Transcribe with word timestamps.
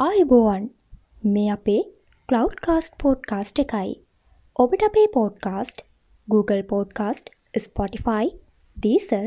ආයුබෝවන් 0.00 0.66
මේ 1.26 1.46
අපේ 1.52 1.80
කලව් 2.28 2.52
කාස්ට 2.66 2.92
පෝඩ්කාස්ට් 3.02 3.56
එකයි. 3.58 3.88
ඔබට 4.56 4.82
අපේ 4.82 5.06
podcast 5.14 5.82
Google 6.28 6.62
podcast 6.62 7.32
Spotify 7.60 8.28
Deezer 8.76 9.26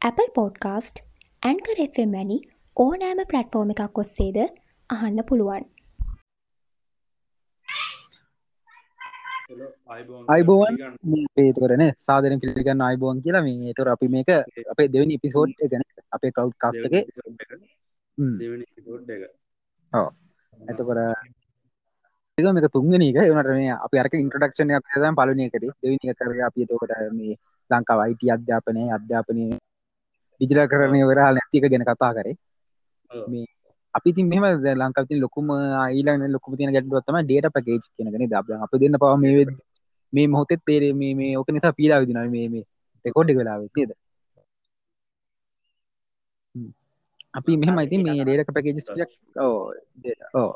Apple 0.00 0.28
podcast 0.34 1.02
Anchor 1.42 1.76
FM 1.84 2.10
වැනි 2.12 2.40
ඕනෑම 2.76 3.22
පලට්ෆෝර්ම 3.26 3.74
එකක් 3.76 4.02
ඔස්සේද 4.04 4.40
අහන්න 4.90 5.22
පුළුවන්. 5.28 5.68
අයිබෝවන් 10.28 10.84
ඒතුකරන 11.38 11.88
සාධන 12.02 12.40
පිළිගන්න 12.40 12.80
අයිබෝන් 12.82 13.20
කියලා 13.20 13.42
මේ. 13.42 13.72
තුර 13.74 13.88
අපි 13.88 14.08
මේක 14.08 14.38
අපේ 14.68 14.92
දෙවනි 14.94 15.18
පිසෝඩ් 15.18 15.58
ගැන 15.66 15.90
අපේ 16.12 16.32
කව් 16.32 16.48
කස්ටක 19.96 20.16
ඇතකර 20.68 20.98
ඒක 22.38 22.46
මේක 22.52 22.68
තුන්ගෙන 22.70 23.02
එක. 23.02 23.16
වනට 23.28 23.50
මේ 23.52 23.74
අප 23.76 23.92
අරක 23.94 24.14
ඉන්ට්‍රඩක්ෂණයක් 24.14 24.84
දම් 24.94 25.14
පලනයකට 25.14 25.56
දෙවිනි 25.80 26.14
කර 26.14 26.32
අපි 26.48 26.66
තෝකට 26.66 26.92
මේ 27.12 27.34
ලංකාව 27.70 28.00
අයිති 28.00 28.26
අධ්‍යාපනය 28.30 28.82
අධ්‍යාපනය 28.90 29.44
විජිල 30.40 30.60
කරණය 30.68 31.00
වෙරහල් 31.10 31.36
නැතික 31.36 31.64
ගැන 31.64 31.84
කතා 31.84 32.12
කරේ. 32.16 32.36
මේ 33.26 33.46
අපි 33.94 34.10
ති 34.12 34.22
මෙම 34.24 34.44
ලංකාති 34.74 35.20
ලොකුම 35.20 35.48
අයිලා 35.80 36.28
ලොකු 36.28 36.56
තින 36.56 36.74
ගැටුවත්තම 36.74 37.18
ඩේට 37.22 37.48
පකේජ් 37.54 37.82
කියනගෙන 37.94 38.28
ද 38.30 38.34
අප 38.34 38.72
දෙන්න 38.74 39.00
පව 39.00 39.12
මේ 39.22 39.46
මේ 40.12 40.26
මොහොතෙත් 40.26 40.60
තේරේ 40.66 40.92
මේ 40.92 41.14
මේ 41.14 41.36
ඕක 41.38 41.48
නිසා 41.48 41.72
පීලා 41.72 42.00
විදින 42.02 42.20
මේ 42.30 42.48
මේ 42.48 42.64
රෙකෝඩ් 43.04 43.30
වෙලා 43.38 43.58
වෙතිද 43.62 43.90
අපි 47.36 47.56
මෙහම 47.56 47.78
ඉතින් 47.78 48.02
මේ 48.02 48.22
ඩේරක 48.22 48.50
පැකේජස්යක් 48.52 49.10
ඕ 49.38 49.56
ඕ 50.36 50.50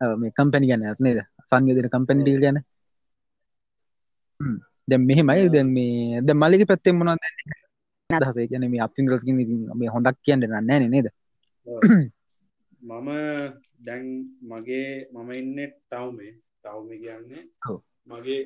මේ 0.00 0.32
කම්පැනි 0.32 0.70
ගැන 0.70 0.84
නේද? 0.98 1.18
සංයෝදන 1.48 1.88
කම්පැනිටිල් 1.88 2.40
ගැන. 2.40 2.58
දැම් 4.88 5.02
මෙහෙමයි. 5.06 5.48
දැන් 5.48 5.68
මේ 5.76 6.20
ද 6.20 6.30
මල්ලික 6.34 6.62
පැත්තෙන් 6.66 6.96
මොන 6.96 7.16
දහසේ 8.10 8.46
ගැන 8.46 8.64
මේ 8.70 8.84
අපින්දල 8.86 9.18
මේ 9.74 9.92
හොඳක් 9.94 10.16
කියන්න 10.24 10.46
නෑ 10.48 10.88
නේද? 10.88 11.08
මම 12.82 13.08
දැන් 13.78 14.04
මගේ 14.42 14.90
මම 15.12 15.30
ඉන්න 15.32 15.58
ටව්මේ 15.82 16.32
ටව්ම 16.62 16.88
කියන්නේ 16.96 17.44
මගේ 18.06 18.40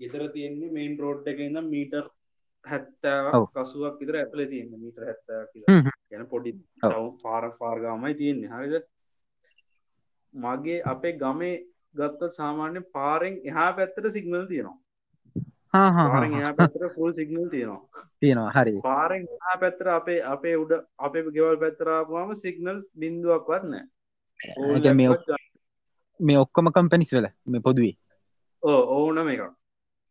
ගෙතර 0.00 0.22
තියෙන්නේ 0.34 0.74
මේන් 0.76 0.96
රෝඩ් 0.98 1.28
එක 1.28 1.38
ඉඳම් 1.40 1.68
මීටර් 1.68 2.06
හැත්තාවක් 2.64 3.52
කසුවක් 3.54 4.00
විතර 4.00 4.16
ඇපල 4.20 4.40
තියන්න. 4.50 4.72
මීටර 4.76 5.04
හැත්තා 5.08 5.42
ගැන 6.14 6.26
පොඩි 6.28 6.52
පාර 7.24 7.44
පාර්ගාමයි 7.60 8.14
තියෙන්නේ. 8.14 8.50
හරිද? 8.54 8.74
මගේ 10.34 10.80
අපේ 10.84 11.14
ගමේ 11.18 11.54
ගත්තත් 11.94 12.32
සාමාන්‍ය 12.36 12.80
පාරෙන් 12.92 13.36
එහා 13.44 13.70
පැත්තට 13.72 14.10
සිගනල් 14.12 14.46
තියෙනවා. 14.46 14.78
එහා 15.74 16.54
පැත්තර 16.58 16.86
ෆුල් 16.96 17.12
සිගනල් 17.12 17.48
තියෙනවා. 17.48 17.82
තියෙනවා 18.20 18.52
හරි. 18.56 18.74
පාරෙන් 18.82 19.26
එහා 19.30 19.56
පැත්තර 19.60 19.88
අපේ 19.90 20.20
අපේ 20.34 20.54
උඩ 20.56 20.72
අපේ 20.98 21.24
ගෙවල් 21.30 21.56
පැත්තරාපුවාම 21.56 22.34
සිගනල් 22.36 22.80
බින්දුවක් 22.96 23.46
වත්න 23.48 23.74
මේ 26.20 26.38
ඔක්කොම 26.38 26.72
කම්පැනිස් 26.72 27.12
වෙල 27.12 27.28
මේ 27.46 27.60
පොදුවේ? 27.60 27.94
ඕ 28.62 28.80
ඕනම 28.96 29.28
එකක්. 29.28 29.42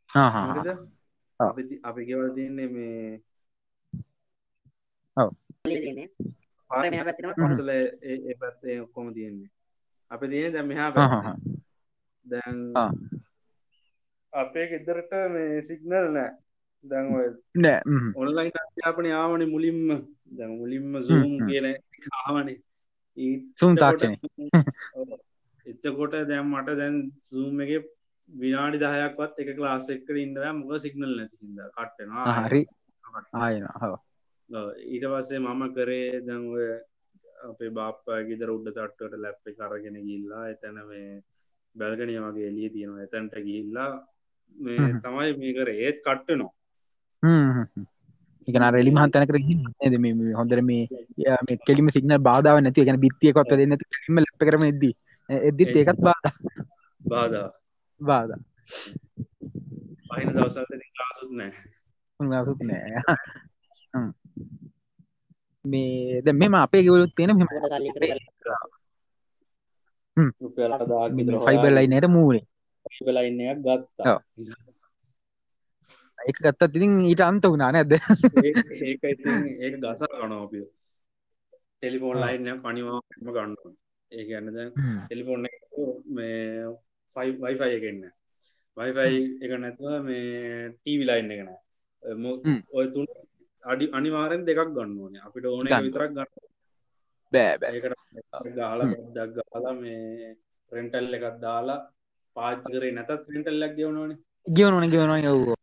හා 0.10 0.46
අපි 1.84 2.06
ගෙවල් 2.06 2.30
තියන්නේ 2.36 2.70
මේ 2.70 3.22
පොසල 7.38 7.70
ඒ 7.70 8.36
පැත්තේ 8.40 8.82
ඔක්කොම 8.82 9.08
තියෙන්නේ? 9.14 9.50
අප 10.12 10.22
තියෙන 10.32 10.54
දැම 10.54 10.68
මෙහා 10.68 11.36
දැන් 12.26 12.58
අපේ 14.34 14.66
ගෙදරට 14.72 15.14
මේ 15.34 15.62
සිගනල් 15.62 16.08
නෑ. 16.18 16.32
දැන්ව 16.86 17.14
නෑ 17.56 17.80
ඔන්ලයින් 18.16 18.52
අධ්‍යාපන 18.62 19.08
ආවන 19.22 19.44
මුලින්ම. 19.56 19.82
දැ 20.32 20.48
මුලින්ම 20.54 21.02
සූම් 21.10 21.34
කියන 21.48 21.68
ආවනේ. 22.20 22.60
සුම් 23.56 23.76
තාක්ෂණය 23.76 24.18
එච්චකොට 25.66 26.14
දැම් 26.30 26.48
මට 26.54 26.80
දැන් 26.80 26.96
සූම් 27.22 27.62
එක 27.66 27.72
විනාඩි 28.30 28.78
දහයක්වත් 28.84 29.36
එක 29.42 29.50
ලාස් 29.58 29.88
එක්ක 29.96 30.10
ඉන්නව 30.24 30.46
මොක 30.58 30.72
සිගනල් 30.86 31.14
නැතිහිද 31.18 31.60
කට්ටෙනවා 31.78 32.42
හරි. 32.48 32.62
ආයන 33.44 33.66
හව 33.82 33.94
ඊට 34.50 35.06
පස්සේ 35.06 35.40
මම 35.40 35.62
කරේ 35.74 36.10
දැන්ව 36.22 36.56
අපේ 37.44 37.72
බාප්පා 37.72 38.20
ගෙදර 38.24 38.50
උඩ 38.50 38.68
තට්ටට 38.70 39.16
ලැප්ප 39.18 39.46
කරගෙන 39.54 39.98
ගිල්ලා 40.02 40.44
එතැන 40.50 40.80
මේ 40.88 41.22
බැල්ගනිය 41.76 42.20
වගේ 42.20 42.50
එලිය 42.50 42.70
තියෙනවා 42.70 43.08
එතැන්ට 43.08 43.40
ගිල්ලා 43.44 43.90
මේ 44.56 44.92
තමයි 45.00 45.32
මේකර 45.38 45.74
ඒත් 45.78 45.98
කට්ටනවා 46.02 46.54
එකන 48.48 48.66
රෙලි 48.70 48.92
මහන්තනකර 48.92 49.38
ද 49.88 49.98
මේ 49.98 50.34
හොඳර 50.34 50.60
මේ 50.62 50.88
කෙලිම 51.68 51.88
සිගන 51.90 52.16
බාධාව 52.22 52.60
නැති. 52.60 52.86
ගැන 52.86 53.00
බිත්තියකොත් 53.00 53.52
දෙන්න 53.52 53.76
ම 54.10 54.18
ලප 54.20 54.42
කරම 54.42 54.64
එද 54.64 54.84
එද්දිත් 55.30 55.76
ඒකත් 55.76 56.00
බාධ. 56.02 56.28
බාධා. 57.02 57.50
බාධ. 58.02 58.34
පහින 60.10 60.30
දවසල් 60.30 60.68
ලාසුත් 61.00 61.32
නෑ. 61.34 61.52
සුත් 62.46 62.60
නෑ 62.64 63.18
මේ 65.66 66.22
ද 66.22 66.28
මෙම 66.34 66.54
අපේ 66.56 66.84
ගෙවලුත් 66.84 67.14
තියෙන 67.14 67.32
මෙම 67.34 67.50
ෆයිබල්ලයි 71.42 71.88
නයට 71.88 72.08
මූරේ 72.10 72.44
ලයින්නයක් 73.10 73.58
ගත්තා. 73.60 74.18
එක 76.20 76.38
ගත්ත 76.38 76.62
තිතින් 76.68 76.94
ඊට 77.02 77.22
අන්ත 77.22 77.46
වුණා 77.46 77.72
ඒක 77.74 78.58
ඒක 79.60 79.76
ගසා 79.82 80.20
ගනෝපිය 80.20 80.66
ටෙලිෆෝන් 81.74 82.18
ලයින්න 82.20 82.62
පනිවාම 82.62 83.04
ගන්න 83.28 83.54
ඒ 84.12 84.24
ගන්නද 84.26 84.60
ටෙලිෆෝන් 85.02 85.42
මේ 86.10 86.38
වයිෆයි 87.16 87.76
එකන්න 87.78 88.04
වයිෆයි 88.78 89.20
එක 89.44 89.52
නැතුව 89.58 89.94
මේ 90.04 90.70
ටීවි 90.72 91.06
ලයින්න 91.06 91.34
එකන 91.34 91.50
ඔය 92.74 92.86
තුන් 92.94 93.08
අඩි 93.64 93.86
අනිවාරෙන් 93.98 94.42
දෙකක් 94.48 94.60
ගන්න 94.68 94.92
ඕන. 95.00 95.14
අපිට 95.28 95.46
ඕන 95.46 95.68
විතරක් 95.86 96.12
ගන්න. 96.12 96.28
බෑ 97.34 97.80
ගාලා 98.58 98.88
දක් 99.16 99.30
ගාලා 99.40 99.74
මේ 99.74 100.30
රෙන්ටල් 100.72 101.16
එකත් 101.18 101.38
දාලා 101.42 101.80
පාච් 102.36 102.60
කරේ 102.68 102.92
නැතත් 102.92 103.12
රෙන්ටල්ලක් 103.34 103.74
ගෙවනෝන 103.80 104.12
ගෙවනන 104.48 104.94
ගෙවනවා 104.94 105.20
යව්ෝ 105.28 105.56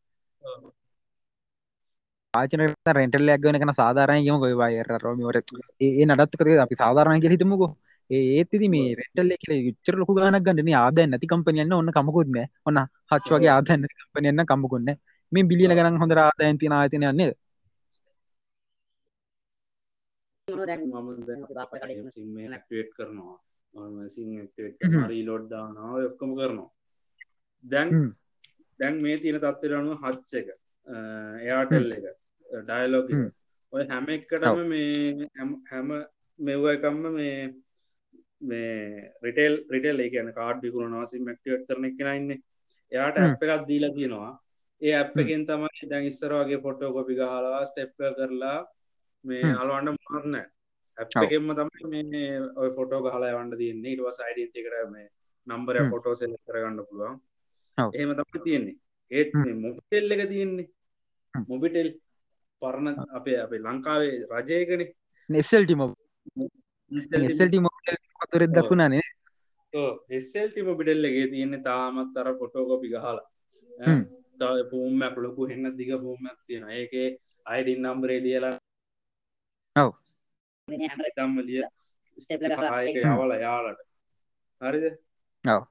ආචන 2.35 2.63
රෙන්ටල් 2.99 3.31
ඇක්ගන 3.35 3.61
කන 3.61 3.73
සාධාරයගම 3.75 4.41
ගොයි 4.43 4.57
වයර 4.63 4.91
රෝමිවට 5.05 5.55
ඒ 5.81 6.05
නඩත් 6.07 6.41
කරේ 6.41 6.59
අපි 6.65 6.81
සාධාරණය 6.83 7.33
හිතමුකෝ. 7.35 7.71
ඒත්ති 8.11 8.69
මේ 8.69 8.95
රෙටල් 9.01 9.31
කියල 9.43 9.53
විච්චර 9.67 9.95
ලොකු 9.95 10.17
ගනක් 10.17 10.43
ගන්නන 10.47 10.73
ආද 10.77 10.99
නැති 11.05 11.31
කම්පනියන්න 11.33 11.73
ඔන්න 11.73 11.93
කමකුත්න 11.97 12.39
ඔන්න 12.69 12.81
හච් 13.11 13.27
වගේ 13.35 13.53
ආදන්න 13.53 13.87
කම්පනියන්න 13.93 14.47
කම්මකුන්න 14.51 14.91
මේ 15.33 15.49
බිලියන 15.51 15.77
ගන 15.79 16.01
හොඳ 16.03 16.13
ආදායන් 16.19 16.61
තින 20.53 20.93
ආතන 21.57 21.91
යන්නේ 21.91 22.11
සිම්මක්ටේට් 22.11 22.91
කරනවා. 22.97 23.37
සිං 24.09 25.27
ලොඩ්දානාව 25.27 25.97
ඔක්කොම 26.05 26.31
කරනවා. 26.37 26.71
දැන් 27.65 27.91
දැන් 28.81 29.03
මේ 29.03 29.19
තියෙන 29.19 29.41
තත්වරනු 29.41 29.97
හච්ච 30.03 30.33
එක 30.35 30.49
එයාටෙල් 31.41 31.93
එක 31.93 32.07
ඩයිලෝග 32.65 33.11
ඔය 33.73 33.83
හැම 33.87 34.07
එකටම 34.09 34.63
මේ 34.69 35.29
හැම 35.71 35.91
මෙව්ව 36.39 36.65
එකම්ම 36.75 37.03
මේ 37.15 37.35
මේ 38.43 39.13
රිටෙල් 39.23 39.55
රිටෙල් 39.71 40.05
කියන 40.09 40.31
කාඩ් 40.33 40.63
බිකුණනවා 40.63 41.07
සිම්මක්ටේට් 41.07 41.67
කරන 41.69 41.91
එකනයින්න 41.91 42.31
එයාට 42.93 43.17
ඇප් 43.19 43.45
එකක් 43.45 43.67
දීලා 43.69 43.95
තියෙනවා. 43.97 44.33
ඒ 44.83 44.95
ඇප් 44.95 45.19
එකෙන් 45.19 45.43
තමයි 45.47 45.89
දැන් 45.91 46.11
ඉස්සරවාගේ 46.11 46.63
ෆොටෝ 46.65 46.93
කොපි 46.93 47.15
ගහලා 47.15 47.65
ස්ටෙප් 47.67 47.93
කරලා 47.99 48.59
මේ 49.25 49.55
අලවන්න 49.55 49.97
මාරන්න. 49.99 50.37
ඇප්ගෙන්ම 50.99 51.51
තමයි 51.59 52.03
මේ 52.13 52.29
ඔය 52.61 52.71
ෆොටෝ 52.77 53.01
ගහලා 53.05 53.33
වන්න 53.37 53.59
තියන්නේ. 53.61 53.95
ඉටවස් 53.95 54.21
අයිඩ 54.27 54.55
කර 54.67 54.77
මේ 54.95 55.09
නම්බර 55.47 55.77
ෆොටෝ 55.93 56.15
සෙල් 56.15 56.37
කරගන්න 56.47 56.87
පුළුවන්. 56.89 57.17
එහෙම 57.79 58.15
තමයි 58.19 58.45
තියෙන්නේ. 58.47 58.77
ඒත් 59.11 59.31
මොබිටෙල් 59.65 60.13
එක 60.15 60.23
තියෙන්නේ. 60.33 60.69
මොබිටෙල් 61.49 61.91
පරණ 62.63 62.97
අපේ 63.19 63.39
අපේ 63.45 63.63
ලංකාවේ 63.67 64.15
රජයකන 64.33 64.83
නෙස්සල්ටි 65.29 65.75
නෙස්සල්ටි 67.17 67.59
මොතර 67.67 68.43
දක්ුණනේ 68.57 69.05
එස්සල්ටි 70.11 70.67
මොබිටෙල්ලගේ 70.69 71.27
තියෙන්නේ 71.35 71.67
තාමත් 71.69 72.17
අර 72.21 72.29
ෆොටෝකොපි 72.41 72.89
ගහලා. 72.95 73.21
ෆෝම් 74.71 75.03
ලොකු 75.25 75.49
හෙන්න 75.51 75.67
දිග 75.77 75.93
ෆෝම් 76.05 76.29
තියෙන 76.47 76.65
ඒක 76.71 76.93
අයිඩින් 77.47 77.81
නම්බරේ 77.85 78.21
ලියලා 78.27 78.57
ඔව. 79.77 79.93
තම්ම 81.17 81.39
ලිය 81.47 81.63
යවල 82.21 83.33
යාලට. 83.41 83.81
හරිද? 84.61 84.97
ඔව්. 85.45 85.63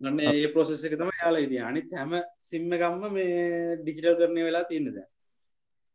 ගන්න 0.00 0.20
ඒ 0.20 0.48
පොසෙස් 0.54 0.84
එක 0.84 0.96
තම 0.98 1.10
යාලා 1.20 1.44
ඉති 1.46 1.58
අනිත් 1.58 1.92
හැම 1.98 2.12
සිම්ම 2.40 2.70
ගම්ම 2.70 3.12
මේ 3.12 3.76
ඩිජිටල් 3.80 4.18
කරණය 4.18 4.42
වෙලා 4.44 4.64
තියන්න 4.70 4.90
ද 4.92 5.04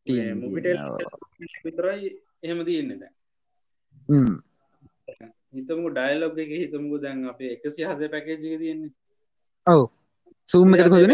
තියෙන්නේ, 0.08 0.34
මුපිටල් 0.34 0.78
තියෙන්නේ, 0.78 1.62
විතරයි 1.66 2.10
එහෙම 2.44 2.64
තියන්න 2.66 2.96
ද 3.02 3.04
හ්ම්. 4.10 4.34
හිතමු 5.54 5.92
ඩයිලොග් 5.92 6.40
එක 6.40 6.52
හිතමුකු 6.62 7.02
දැන් 7.04 7.28
අපේ 7.34 7.52
එකසි 7.58 7.86
හද 7.86 8.10
පැකේජ්ක 8.16 8.58
තියෙන්නේ. 8.64 8.92
ඔව්. 9.68 9.84
සූම් 10.50 10.74
එකද 10.76 10.90
කොදන 10.90 11.14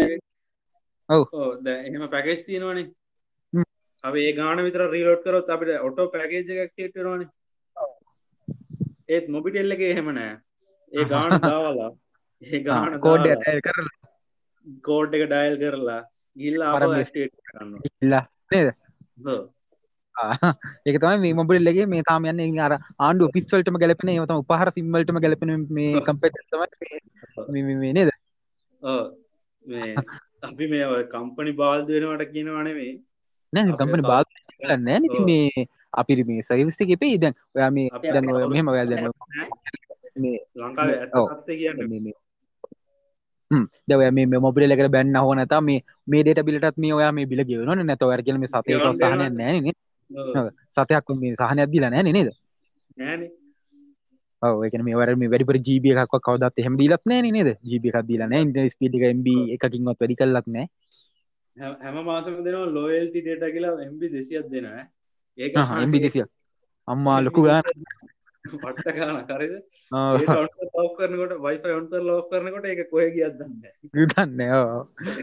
ඔව්. 1.08 1.22
ද 1.64 1.66
එහෙම 1.74 2.08
පැකේජ් 2.14 2.40
තියෙනවානේ. 2.46 2.88
අප 4.04 4.14
ඒ 4.18 4.32
ගාන 4.32 4.58
විතර 4.66 4.82
රීලෝට් 4.88 5.22
කරොත් 5.24 5.48
අපිට 5.50 5.70
ඔටෝ 5.88 6.06
පැකේජ් 6.12 6.50
එකක් 6.56 6.72
ටේටවානේ 6.72 7.28
ඒත් 9.08 9.26
මොබිටෙල්ල 9.28 9.74
එක 9.76 9.82
එහෙම 9.84 10.08
නෑ. 10.12 10.32
ඒ 10.92 11.04
ගාන 11.04 11.30
දාලා 11.42 11.90
ඒ 12.42 12.60
ගාන 12.66 12.98
කෝඩ් 13.00 13.24
දාලා 13.26 13.52
ඇ 13.52 13.60
කරලා. 13.60 13.94
කෝඩ් 14.88 15.12
එක 15.18 15.24
ඩයිල් 15.26 15.56
කරලා 15.62 16.00
ගිල්ල 16.36 16.62
අප 16.64 16.82
ස්ටේට් 17.10 17.34
කරන්න 17.46 17.72
ඉල්ලා 18.02 18.24
නේද. 18.50 18.68
ආ, 20.16 20.52
ඒක 20.86 20.96
තමයි 21.02 21.18
මේ 21.24 21.34
මොබිල්ලගේ 21.40 21.86
මේ 21.86 22.02
තාම 22.02 22.24
යන්න. 22.26 22.60
අර 22.60 22.72
ආණ්ඩු 22.98 23.30
පිස්වල්ටම 23.34 23.76
ගැලපෙන 23.82 24.12
ඒවතම 24.14 24.42
උපහර 24.44 24.70
සිම්වලටම 24.76 25.18
ගැලපෙන 25.24 25.52
මේ 25.70 26.04
කම්පෙට 26.06 26.38
තමයි 26.52 26.90
මේ- 27.56 27.78
මේ 27.82 27.92
නේද? 27.92 28.10
ඔව්. 28.82 29.02
මේ 29.64 29.94
අපි 30.42 30.64
මේ 30.72 31.04
කම්පනි 31.12 31.52
බාල්ද 31.60 31.88
වෙනවට 31.96 32.32
කියනවනේ 32.32 32.74
නෑ 33.52 33.72
කම්පනි 33.80 34.02
බාග 34.02 34.26
නෑ 34.86 34.98
ඉතින් 35.00 35.22
ඔව්. 35.22 35.26
මේ 35.26 35.66
අපි 35.92 36.12
මේ 36.28 36.42
සවිස්ත 36.42 36.80
එපේ. 36.86 37.16
දැන් 37.18 37.34
ඔයා 37.54 37.70
මේ 37.70 37.86
දැන් 38.04 38.30
ඔය 38.30 38.44
මෙහෙම 38.52 38.68
ඔයා 38.68 38.86
දැන් 38.86 39.04
මේ 40.16 40.38
ලංකාව 40.54 40.88
මේ- 41.92 42.16
හ්ම්. 43.50 43.64
මොබිල 44.40 44.72
එකට 44.72 44.90
බැන්න 44.94 45.16
හෝ 45.18 45.34
නැතා 45.34 45.60
මේ 45.62 45.80
මේ 46.06 46.22
ඩේට 46.22 46.44
බිලටත් 46.44 46.76
මේ 46.78 46.92
ඔයා 46.94 47.12
මේ 47.12 47.26
බිල 47.26 47.42
නැත්නම් 47.84 48.08
ඔයාලා 48.08 48.26
කියන 48.26 48.38
මේ 48.42 48.50
සතේ 48.52 48.74
ගෙවන්න 48.74 48.94
සහනයක් 48.94 49.10
වෙනවා. 49.10 49.36
නෑනේ. 49.38 49.74
සතයක් 50.76 51.06
මේ 51.20 51.34
සහනයක් 51.40 51.68
දීලා 51.72 51.90
නෑනේ 51.90 52.12
නේද? 52.12 52.30
නෑනේ. 52.96 53.30
ඔව්. 54.42 54.56
ඒ 54.64 54.70
කියන්නේ 54.70 54.86
මේ 54.88 54.98
වර 55.00 55.10
මේ 55.16 55.30
වැඩිපුර 55.32 55.56
එකක්වත් 55.94 56.22
කවදාත් 56.26 56.54
එහෙම 56.60 56.74
දීලත් 56.80 57.02
නෑනේ 57.06 57.32
නේද? 57.36 57.48
GB 57.70 57.84
එකක් 57.90 58.06
දීලා 58.10 58.28
නෑ. 58.28 58.42
ඉන්ටර්නෙට් 58.44 58.74
ස්පීඩ් 58.76 58.94
එක 58.98 59.04
MB 59.16 59.26
එකකින්වත් 59.56 59.98
වැඩි 60.00 60.14
කළත් 60.20 60.46
නෑ 60.56 60.66
හැම- 61.58 62.04
මාසම 62.04 62.34
දෙනවා 62.44 62.66
ලෝයල්ටි 62.70 63.20
ඩේට 63.22 63.52
කියලා 63.54 63.74
MB 63.86 64.02
දෙසියක් 64.14 64.46
දෙනවා 64.50 64.84
ඒක 65.38 65.54
MB 65.82 65.94
200ක් 65.96 66.28
අම්මා 66.88 67.18
ලොකු 67.20 67.42
ගාන. 67.42 67.64
පට්ට 68.44 68.88
ගාන 68.96 69.16
කරද 69.28 69.54
ලෝ් 70.74 70.86
කරනකොට 70.96 71.34
වයිෆ 71.44 71.64
ඔන්තර 71.72 72.00
ලෝ් 72.02 72.20
කරනකොට 72.30 72.66
එක 72.66 72.80
කොය 72.92 73.08
කියදන්න 73.10 73.52
දන්නේ 74.12 74.50
ඕ 74.52 74.78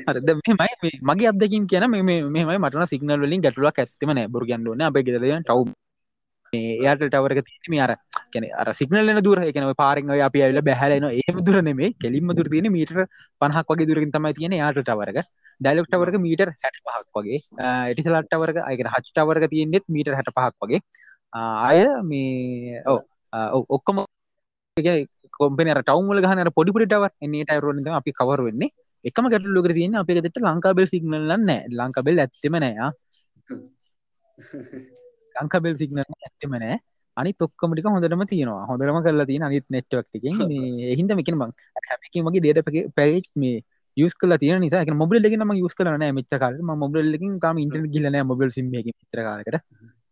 අර 0.08 0.16
දැන් 0.20 0.42
මෙහෙමයි 0.42 0.76
මේ 0.84 1.00
මගේ 1.10 1.30
අත්දැකීම් 1.32 1.66
කියන 1.72 1.88
මේ 1.90 2.04
මේ 2.04 2.20
මෙහෙමයි 2.28 2.60
මට 2.60 2.76
නම් 2.76 2.92
සිග්නල් 2.94 3.24
වලින් 3.24 3.46
ගැටලුවක් 3.46 3.80
ඇත්තෙම 3.80 4.14
නෑ 4.14 4.28
බොරු 4.28 4.46
කියන්න 4.46 4.68
ඕනේ. 4.68 4.88
අපේ 4.88 5.04
ගෙදර 5.04 5.24
තියෙන 5.24 5.44
ටව් 5.44 5.64
මේ 6.54 6.76
එයාටල් 6.76 7.10
ටවර් 7.10 7.32
එක 7.34 7.42
තියෙන්නේ 7.48 7.74
මේ 7.74 7.84
අර 7.86 7.92
කියන්නේ 8.32 8.54
අර 8.56 8.68
සිග්නල් 8.74 9.22
දුර. 9.22 9.40
ඔය 9.40 9.76
පාරෙන් 9.76 10.14
අපි 10.22 10.44
ඇවිල්ලා 10.44 10.68
බැහැලා 10.70 11.00
එනවා. 11.00 11.14
එහෙම 11.14 11.42
දුර 11.48 11.58
නෙමෙයි. 11.62 11.92
කෙලින්ම 12.02 12.36
දුර 12.38 12.48
තියෙන්නේ 12.48 12.76
මීටර 12.78 13.00
50ක් 13.42 13.70
වගේ 13.72 13.90
දුරකින් 13.90 14.12
තමයි 14.12 14.34
තියෙන්නේ 14.34 14.62
එයාටල් 14.62 14.84
ටවර් 14.84 15.10
එක 15.56 15.62
ඩයලොග් 15.62 15.88
ටවර් 15.88 16.12
එක 16.12 16.18
මීටර් 16.22 16.50
65ක් 16.56 17.20
වගේ. 17.20 17.40
එටිසලට් 17.92 18.30
ටවර් 18.30 18.54
එක 18.54 18.60
ඒ 18.62 18.78
කියන්නේ 18.78 18.96
හච් 18.96 19.08
ටවර් 19.12 19.42
එක 19.42 19.52
තියෙන්නේ 19.54 19.86
මීටර් 19.90 20.14
65ක් 20.14 20.56
වගේ. 20.64 20.82
ආ, 21.34 21.70
අය 21.70 21.80
මේ 22.04 22.82
ඔව් 22.86 23.00
ඔක්කොම 23.70 24.04
කොම්පෙන 25.40 25.72
ටවම් 25.72 26.10
වල 26.10 26.24
ගහන 26.24 26.42
අර 26.44 26.52
පොඩි 26.58 26.76
පොඩි 26.76 26.88
ටවර් 26.88 27.12
එන්නේ 27.22 27.46
ටවර් 27.46 27.66
වලින් 27.70 27.86
තමයි 27.86 28.00
අපි 28.02 28.12
කවර් 28.20 28.42
වෙන්නේ. 28.48 28.72
එකම 29.06 29.26
ගැටලුවකට 29.32 29.78
තියෙන්නේ 29.78 30.02
අපේ 30.02 30.18
ගෙදරට 30.18 30.42
ලංකාබෙල් 30.44 30.88
සිග්නල් 30.94 31.16
නම් 31.22 31.42
නැහැ. 31.50 31.72
ලංකාබෙල් 31.80 32.22
ඇත්තෙම 32.24 32.56
ආ. 32.62 32.92
ලංකාබෙල් 35.38 35.76
සිග්නල් 35.82 36.04
ඇත්තෙම 36.04 36.54
නැහැ. 36.56 36.80
අනිත් 37.18 37.46
ඔක්කොම 37.46 37.72
ටික 37.74 37.88
හොඳටම 37.88 38.24
තියෙනවා. 38.32 38.66
හොඳටම 38.70 39.00
කරලා 39.06 39.28
තියෙන 39.30 39.46
අනිත් 39.48 39.66
නෙට්වර්ක් 39.70 40.10
එකෙන් 40.18 40.36
මේ 40.50 40.90
ඒ 40.90 40.96
හින්දා 41.00 41.18
මේ 41.18 41.26
කියන්නේ 41.28 41.44
මං 41.44 41.54
හැම 41.88 42.02
එකකින් 42.08 42.26
වගේ 42.28 42.44
data 42.48 42.62
package 42.98 43.30
මේ 43.36 43.58
යස් 43.98 44.14
කලා 44.14 44.38
තියෙන 44.38 44.62
නිසා. 44.62 44.82
එක 44.84 44.92
මොබිල් 44.94 45.18
එකකින් 45.20 45.44
මම 45.46 45.54
යස් 45.60 45.76
කරලා 45.78 45.98
නැහැ 45.98 46.16
මෙච්චර 46.20 46.40
කාලෙට 46.40 46.62
මම 46.62 46.80
මොබිල් 46.84 47.16
එකකින් 47.16 47.40
තාම 47.40 47.58
ඉන්ටර්නෙට් 47.58 47.94
ගිහලා 47.94 48.12
නැහැ 48.12 48.28
මොබිල් 48.32 48.50
සිම් 48.52 48.68
එකකින් 48.74 48.96
මෙච්චර 49.00 49.20
කාලෙකට. 49.28 49.58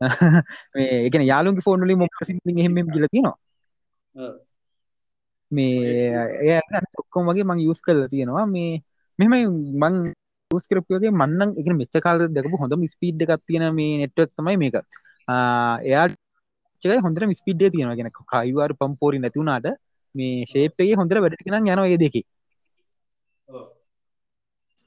මේ 0.76 0.88
ඒ 0.96 1.10
කියන්නේ 1.10 1.32
යාළුවන්ගේ 1.32 1.66
ෆෝන් 1.68 1.84
වලින් 1.84 2.00
මොබිල් 2.04 2.28
සිම් 2.30 2.38
එකකින් 2.40 2.62
එහෙම 2.62 2.74
මෙහෙම 2.76 2.90
ගිහලා 2.94 3.12
තියෙනවා. 3.14 3.38
මේ 5.52 5.70
ඒ 6.48 6.60
ඔක්කොම 7.02 7.30
වගේ 7.30 7.48
මං 7.50 7.64
යස් 7.66 7.82
කරලා 7.86 8.10
තියෙනවා. 8.10 8.46
මේ 8.48 8.72
මෙහෙමයි 9.20 9.46
මං 9.84 9.96
යස් 10.52 10.68
කරපු 10.70 10.98
වගේ 10.98 11.14
මන්නම් 11.14 11.50
ඒ 11.50 11.64
කියන්නේ 11.64 11.82
මෙච්චර 11.82 12.04
කාලෙට 12.08 12.36
දැකපු 12.36 12.62
හොඳම 12.64 12.86
ස්පීඩ් 12.88 13.26
එකක් 13.26 13.42
තියෙන 13.48 13.66
මේ 13.80 14.02
නෙට්වර්ක් 14.02 14.32
තමයි 14.38 14.58
මේක. 14.64 14.76
එයා 15.86 16.06
එකයි 16.82 17.00
හොඳටම 17.06 17.34
ස්පීඩ් 17.42 17.66
එක 17.66 17.74
තියෙනවා. 17.76 17.98
කියන්නේ 18.00 18.30
කයිවාර 18.34 18.72
පම්පෝරි 18.80 19.20
නැති 19.20 19.42
වුණාට 19.42 19.68
මේ 20.16 20.46
ෂේප් 20.46 20.84
එකේ 20.84 21.00
හොඳට 21.00 21.24
වැඩට 21.24 21.50
නම් 21.50 21.66
යනවා 21.66 21.92
ඒ 21.92 22.00
දෙකේ 22.02 22.26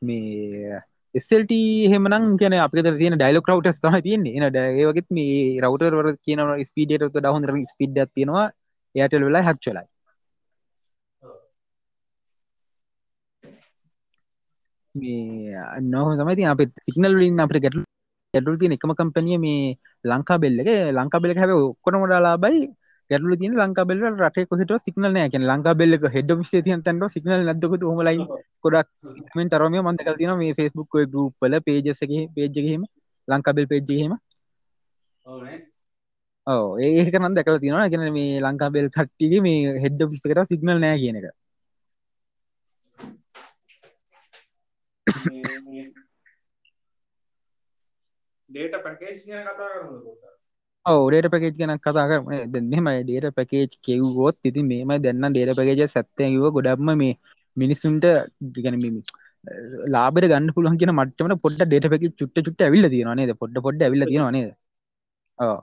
මේ 0.02 0.81
SLT 1.14 1.52
එහෙමනම් 1.87 2.25
කියන්නේ 2.40 2.62
අපිට 2.64 2.81
ගෙදර 2.81 2.98
තියෙන 3.00 3.19
ඩයලොග් 3.19 3.48
රවුටර්ස් 3.50 3.81
තමයි 3.81 4.02
තියෙන්නේ. 4.06 4.37
එන 4.38 4.56
ඒ 4.60 4.87
වගේත් 4.88 5.08
මේ 5.10 5.60
රවුටර් 5.64 5.94
වල 5.98 6.10
කියන 6.26 6.40
ස්පීඩ් 6.69 6.94
එකට 6.96 7.16
වඩා 7.16 7.34
හොඳට 7.34 7.72
ස්පීඩ් 7.75 8.00
එකක් 8.04 8.12
තියෙනවා. 8.14 8.46
එයාටෙල් 8.94 9.26
වෙලයි 9.28 9.46
හච් 9.48 9.64
වෙලයි. 9.70 9.87
මේ 14.94 15.56
නොහ 15.93 16.08
තමයි 16.19 16.34
තින් 16.38 16.49
අප 16.52 16.60
සිගනල් 16.87 17.14
වලින් 17.19 17.42
අපට 17.44 17.58
ගැටලු 17.64 17.82
ගැටලු 18.34 18.56
තියෙන 18.60 18.76
එකම 18.76 18.92
කම්පැනිය 19.00 19.38
මේ 19.44 19.76
ලංකා 20.04 20.38
බෙල්ල 20.42 20.58
එක. 20.62 20.70
ලංකා 20.99 21.20
බෙල්ල 21.22 21.38
හැබ 21.40 21.52
ඔක්කොන 21.56 22.00
මොඩලා 22.02 22.37
බයි 22.44 22.60
ගැටලු 23.11 23.37
තින 23.41 23.53
ලංකා 23.61 23.87
බෙල්ල 23.91 24.03
රට 24.11 24.47
කොහට 24.50 24.73
සිගනල් 24.87 25.08
නෑ. 25.08 25.31
කියන 25.32 25.44
ලංකා 25.50 25.75
බෙල්ල 25.81 25.93
හෙඩ 26.17 26.31
විසේ 26.41 26.62
තියන් 26.67 26.82
තැන්ට 26.82 27.14
සිගනල් 27.14 27.41
නැදක 27.49 27.87
හොමලයි 27.91 28.25
කොඩක් 28.62 28.88
මෙන් 29.37 29.50
තරමය 29.53 29.79
මන්දක 29.82 30.08
තින 30.20 30.32
මේ 30.41 30.56
ෆෙස්බුක් 30.58 30.94
ගරුප්පල 31.12 31.55
පේජසගේ 31.67 32.23
පේජ්ජගේම 32.35 32.82
ලංකාබෙල් 33.29 33.67
පේජ්ජීම 33.73 34.12
ඕ 36.47 36.67
ඒක 36.81 37.17
නම් 37.19 37.35
දැකල 37.37 37.58
තියෙනවා. 37.62 37.91
ගැන 37.93 38.12
මේ 38.19 38.43
ලංකාබෙල් 38.44 38.88
කට්ටිගේ 38.91 39.43
මේ 39.47 39.81
හෙඩ්ඩ 39.85 40.11
පිස්කර 40.12 40.38
සිගනල් 40.50 40.79
නෑ 40.79 41.02
කියන 41.02 41.19
එක. 41.20 41.26
ඩේට 48.50 48.76
පැකේජ් 48.85 49.16
ගැන 49.26 49.47
කතා 49.47 49.69
කරනකොට 49.71 50.07
ඔවඩට 50.11 50.36
පැකේජ් 50.87 51.55
ගැන 51.59 51.75
කතා 51.78 52.07
කරන 52.11 52.52
දෙන්නම 52.52 52.88
ඩේට 53.02 53.28
පැකේජ් 53.35 53.66
කෙව්වොත් 53.87 54.37
ඉති 54.45 54.62
මේම 54.62 54.93
දෙන්න 55.00 55.28
ඩේට 55.28 55.57
පැකේජ 55.57 55.87
සැත්තයව 55.88 56.45
ගොඩක්ම 56.50 56.90
මේ 56.95 57.14
මිනිස්සුන්ට 57.57 58.07
ගැනීම 58.57 58.99
ලාබර 59.87 60.25
ගන්න 60.26 60.55
පුළුවන් 60.55 60.78
කියන 60.81 60.93
මට්ටමට 60.93 61.43
පොඩ්ඩ 61.43 61.64
ඩේට 61.64 61.88
පැකි 61.93 62.09
චුට්ට 62.21 62.45
චුට්ට 62.47 62.66
ඇවිල්ල 62.66 62.88
තියෙනවා 62.88 63.16
නේද? 63.21 63.33
පොඩ්ඩ 63.43 63.64
පොඩ්ඩ 63.66 63.87
ඇවිල්ල 63.87 64.07
තියෙනවා 64.07 64.35
නේද? 64.37 64.50
ඕ 65.38 65.59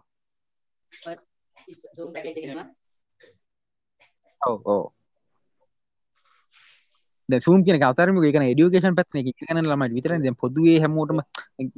සූන් 7.30 7.64
කියන 7.66 7.82
අතරම 7.82 8.18
එකන 8.22 8.46
ඩියුකේෂන් 8.50 8.96
පැත්න 8.96 9.20
එක 9.22 9.30
කන 9.42 9.60
ලමට 9.64 9.96
විතර 9.98 10.14
ද 10.20 10.34
පොදුවේ 10.36 10.78
හැමෝටම 10.80 11.20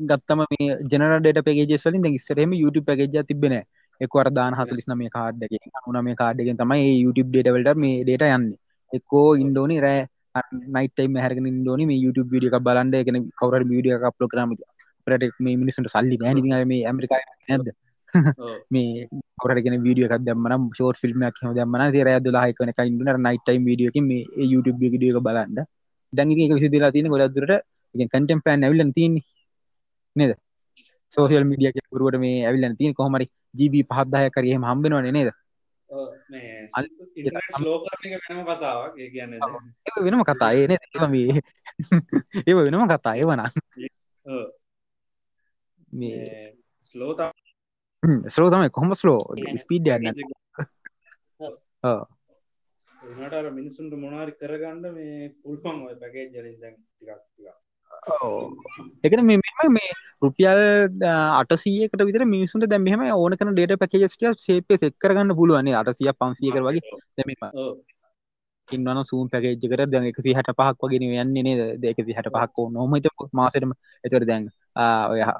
ගත්තම 0.10 0.42
මේ 0.52 0.70
ජනට 0.92 1.46
පේජෙස් 1.48 1.86
වලින් 1.88 2.08
ඉස්සරම 2.12 2.54
YouTube 2.54 2.88
පැජ 2.90 3.24
තිබෙන 3.30 3.56
එකවර 4.02 4.28
දාන 4.32 4.58
හතලිස් 4.60 4.88
නම 4.88 5.04
කාඩ්ඩක 5.10 5.54
අනුන 5.80 6.00
මේ 6.06 6.16
කාඩ්ඩගෙන් 6.16 6.60
තමයි 6.62 6.90
YouTube 7.04 7.30
ඩේටවලට 7.32 7.78
මේ 7.78 8.04
ඩේට 8.04 8.28
යන්න. 8.30 8.48
එකෝ 8.92 9.28
ඉන්ඩෝනි 9.36 9.78
රෑ 9.86 10.02
නයිටම 10.76 11.18
හැර 11.24 11.34
ඉදෝන 11.34 11.84
මේ 11.92 12.02
YouTube 12.06 12.30
විඩිය 12.34 12.52
එකක් 12.52 12.66
බලන්ඩ 12.68 13.02
එකන 13.02 13.18
කවර 13.42 13.64
විඩිය 13.72 13.96
එකක් 13.98 14.16
ප්ලෝග්‍රම 14.18 14.56
ප්‍රටෙක් 15.08 15.36
මේ 15.40 15.56
මිනිසට 15.62 15.92
සල්ලි 15.96 16.18
ැ 16.24 16.64
මේ 16.66 16.82
ඇමරිකා 16.86 17.22
නැද? 17.50 17.70
මේ 18.74 19.08
කවුරුහරි 19.40 19.80
වීඩියෝ 19.86 20.10
එකක් 20.10 20.26
දැම්මනම් 20.28 20.64
ෂෝට් 20.72 21.00
ෆිල්ම් 21.04 21.26
එකක් 21.28 21.40
එහෙම 21.42 21.56
දැම්මනම් 21.60 21.92
ඉතින් 21.92 22.06
රෑ 22.08 22.20
12 22.22 22.62
වෙනකන් 22.62 22.90
ඉන්න 22.90 23.02
උනර 23.04 23.20
නයිට් 23.26 23.46
ටයිම් 23.46 23.64
වීඩියෝ 23.70 23.92
එකකින් 23.92 24.08
මේ 24.12 24.24
ඒ 24.40 24.48
YouTube 24.54 24.80
වීඩියෝ 24.84 25.18
එක 25.18 25.26
බලන්න. 25.28 25.60
ඒක 26.14 26.56
විසිදලා 26.58 26.92
තියෙන 26.92 27.12
ගොඩක් 27.14 27.36
දුරට 27.38 27.64
ඉතින් 27.96 28.10
කන්ටෙන්ට් 28.10 28.44
ප්ලෑන් 28.44 28.66
ඇවිල්ලා 28.66 28.92
තියෙන්නේ. 28.98 29.26
නේද? 30.16 30.32
සෝෂල් 31.12 31.48
මීඩියා 31.52 31.76
කෙනෙකුට 31.76 32.20
මේ 32.20 32.38
ඇවිල්ලා 32.48 32.78
තියෙන 32.80 32.94
කොහොම 32.94 33.18
හරි 33.18 33.28
GB 33.58 33.84
5 33.90 34.12
10ක් 34.14 34.36
හරි 34.42 34.50
එහෙම 34.52 34.68
හම්බ 34.70 34.84
වෙනවනේ 34.86 35.16
නේද? 35.18 35.32
වෙනම 38.28 38.44
ඒ 38.98 39.10
කියන්නේ 39.14 40.24
කතා. 40.30 40.52
ඒ 40.54 40.68
නේද? 40.68 40.82
ඒක 40.86 41.10
මේ 41.16 41.28
ඒක 42.48 42.56
වෙනම 42.58 42.88
කතා. 42.94 43.16
ඒව 43.16 43.32
නම්. 43.32 43.52
මේ 45.94 46.54
ස්ලෝ 46.82 47.14
ස්ලෝ 48.30 48.50
තමයි 48.50 48.70
කොහොම 48.70 48.92
ස්ලෝ 48.96 49.22
ස්පීඩ් 49.58 49.88
යන්න 49.90 50.10
නටර 53.16 53.48
මිනිසුන්ට 53.52 53.94
මොනාරි 53.98 54.34
කරගන්න 54.34 54.84
මේ 54.94 55.30
පුළුවන් 55.42 55.86
ඔය 55.88 55.96
පැකේ 55.96 56.26
ජලින් 56.30 56.58
දැන් 56.62 56.76
ටිකක් 56.76 57.56
එකන 59.04 59.22
මෙම 59.24 59.42
මේ 59.70 59.92
රුපියල් 60.22 60.62
අටසියකට 61.40 62.02
විතර 62.02 62.26
මිනිසුන්ට 62.28 62.68
දැම්ම 62.68 63.04
ඕන 63.14 63.38
කන 63.38 63.54
ඩේට 63.54 63.82
පැකේස්ටිය 63.82 64.32
ශේපය 64.38 64.78
සෙක් 64.78 64.98
කරගන්න 65.00 65.36
පුළුවන්නේ 65.36 65.76
අටසිය 65.76 66.14
පන්සියක 66.14 66.58
වගේ. 66.62 66.96
දැම 67.18 67.30
ඉන්නවන 68.70 69.04
සූම් 69.04 69.30
පැකේජ් 69.30 69.58
කර 69.64 69.86
දැන් 69.86 70.06
එකසි 70.06 70.34
හට 70.34 70.54
පහක් 70.54 70.82
වගෙන 70.84 71.06
යන්නේ 71.06 71.44
නේද? 71.44 71.62
දෙකසි 71.78 72.14
හට 72.14 72.30
පහක් 72.30 72.68
නොමත 72.72 73.08
මාසටම 73.34 73.72
එතර 74.04 74.26
දැන් 74.26 74.50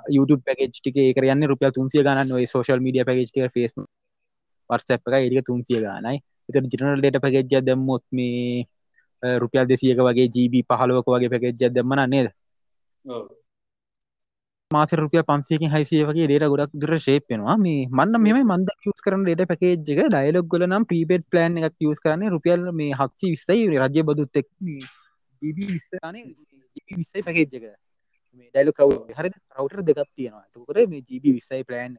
YouTube 0.10 0.42
පැකේජ් 0.44 0.72
ටික 0.72 0.98
කරන්න 1.16 1.48
රුපියල් 1.48 1.72
තුන්සිය 1.72 2.04
ගන්න 2.04 2.32
ඔය 2.32 2.46
social 2.48 2.80
media 2.80 3.06
package 3.06 3.52
face 3.52 3.76
WhatsApp 4.70 5.02
එක 5.10 5.22
එඩික 5.22 5.46
තුන්සිය 5.46 5.82
ගනයි 5.82 6.18
එත 6.50 6.72
ජිනල් 6.72 7.00
ඩේට 7.00 7.22
පැකේජ්ජ 7.22 7.62
දැම්මොත් 7.62 8.04
මේ 8.12 8.66
රුපියල් 9.24 9.66
දෙසියක 9.66 10.00
වගේ 10.00 10.28
ජීබී 10.30 10.64
පහලුවක 10.66 11.08
වගේ 11.08 11.30
පැකේජ්ජ 11.30 11.72
දෙමන 11.72 12.02
නේද? 12.08 12.28
මාස 14.76 14.96
රුපිය 14.96 15.24
පන්සයකින් 15.24 15.72
හයිසිය 15.72 16.04
වගේ 16.10 16.28
ඩේට 16.28 16.52
ගොඩක් 16.54 16.76
දුර 16.76 16.94
ශේපෙනවා 17.00 17.58
මේ 17.60 17.88
මන්න 17.92 18.22
මෙම 18.22 18.42
මන්ද 18.44 18.76
යස් 18.86 19.06
කරන 19.06 19.24
ඩේට 19.24 19.50
පැකේජ්ක 19.52 20.04
ඩයිලොක් 20.08 20.52
ගල 20.52 20.68
නම් 20.68 20.86
ප්‍රීපේට් 20.86 21.26
ප්ලන් 21.32 21.58
එකක් 21.62 21.88
යස් 21.88 22.04
කරන 22.04 22.28
රුපියල් 22.32 22.70
මේ 22.74 22.92
හක්ෂි 22.96 23.34
විස්සයි 23.34 23.66
රජය 23.78 24.04
බදුත්තෙක් 24.04 24.48
විස්සයි 26.92 27.22
පැකේජ්ක 27.22 27.66
ඩයිල 28.56 28.72
කව් 28.72 28.90
හරි 29.12 29.30
රවටර් 29.30 29.82
දෙකක් 29.84 30.10
තියෙනවා. 30.12 30.46
තුකර 30.52 30.78
මේ 30.88 31.04
ජීබි 31.04 31.30
විස්සයි 31.34 31.64
ප්ලෑන් 31.64 31.98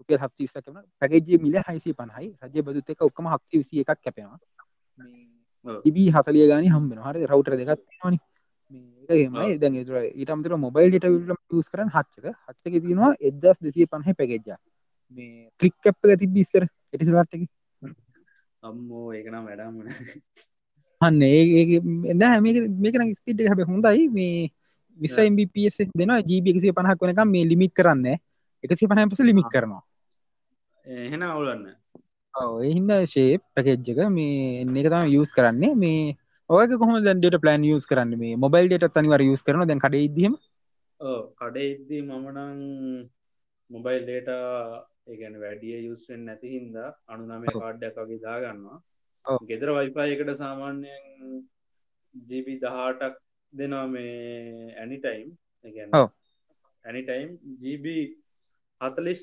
රුපියල් 0.00 0.20
හක්ති 0.20 0.42
විස්ස 0.44 0.58
කරන 0.58 0.82
පැකේජ 0.98 1.38
මිල 1.38 1.56
හයිසි 1.60 1.94
පහයි 1.94 2.28
රජය 2.44 2.62
බදුත් 2.62 2.90
එක 2.90 3.02
ඔක්කම 3.02 3.26
හක්ති 3.28 3.60
විසි 3.60 3.82
එකක් 3.82 4.00
කැපෙනවා. 4.00 4.38
ජිබී 5.84 6.08
හතලිය 6.10 6.46
ගනි 6.48 6.68
හම්බෙන 6.68 6.98
හරි 7.00 7.26
රවටර 7.26 7.54
දෙකක් 7.60 7.80
තියෙනවානි 7.80 8.18
ඒමයි 9.10 9.58
දැන් 9.58 9.78
ඊටමතර 9.80 10.56
මොබයිල් 10.58 10.90
ට 10.96 11.06
ස් 11.60 11.72
කරන 11.72 11.94
හච්චක 11.96 12.26
හච්චක 12.46 12.84
තිනවා 12.84 13.12
එදස් 13.22 13.58
දෙසිය 13.60 13.86
පණහ 13.86 14.18
පැකෙජ්ජා 14.18 14.60
මේ 15.18 15.48
අප් 15.88 16.06
එක 16.06 16.20
තිබ 16.20 16.36
ඉස්සර 16.36 16.64
එටිසලට්ටක 16.92 17.44
අම්මෝ 18.62 19.06
ඒකනම් 19.12 19.44
වැඩම් 19.46 19.76
හන්න 21.00 21.22
ඒ 21.24 21.76
එද 22.12 22.22
මේකන 22.78 23.12
ස්පිට් 23.14 23.40
හැබ 23.42 23.60
හොඳයි. 23.64 24.08
මේ 24.08 24.50
විස 24.98 25.16
MBPS 25.24 25.76
දෙන 25.92 26.12
ජීබ 26.28 26.48
එකසිය 26.52 26.72
පහක් 26.72 27.00
වනකම් 27.00 27.30
මේ 27.30 27.48
ලිමික් 27.50 27.72
කරන්න 27.72 28.06
එකසි 28.64 28.84
පහම 28.86 29.08
පස 29.08 29.22
ලිමික් 29.24 29.48
කරනවා. 29.48 29.82
එහෙන 30.84 31.22
අවුලන්න 31.24 31.64
එහින්ද 32.62 32.92
ශේ 33.06 33.40
පැකෙජ්ජක 33.54 34.00
මේ 34.10 34.60
එන්න 34.62 34.76
එක 34.76 34.88
තම 34.88 35.08
යස් 35.14 35.32
කරන්නේ. 35.32 35.72
මේ 35.74 36.16
ඔයක 36.50 36.72
කොහම 36.80 36.94
දැන්ට 37.04 37.36
ප්ලන් 37.42 37.64
යස් 37.68 37.86
කරන්න? 37.86 38.12
මේ 38.18 38.36
මොබයිල් 38.36 38.68
ඩට 38.68 39.00
අනිවර 39.00 39.22
යස් 39.26 39.42
කරන 39.42 39.66
දැන් 39.66 39.82
කඩ 39.84 40.04
ඉදීම 40.06 40.34
කඩේ 41.40 41.68
ඉද්දී 41.72 42.02
මමනං 42.02 42.58
මොබයිල් 43.70 44.02
ඩේට 44.04 44.28
ඒගැන 45.06 45.36
වැඩිය 45.42 45.78
යුස්ෙන් 45.86 46.20
නැති 46.26 46.48
හින්ද 46.54 46.76
අනුනමය 47.08 47.48
කාඩ්ඩක් 47.54 47.96
වගේ 48.02 48.20
දාගන්නවා. 48.26 48.78
ගෙදර 49.50 49.70
වයිපා 49.76 50.06
එකට 50.14 50.30
සාමාන්‍යයෙන් 50.36 51.04
ජීබි 52.14 52.54
දහටක් 52.62 53.14
දෙනවා 53.52 53.86
මේ 53.88 54.74
ඇනිටයිම් 54.76 55.28
ගැන 55.64 55.90
ඇනිටයිම් 56.84 57.30
ජීබි 57.62 57.96
හතලිස් 58.80 59.22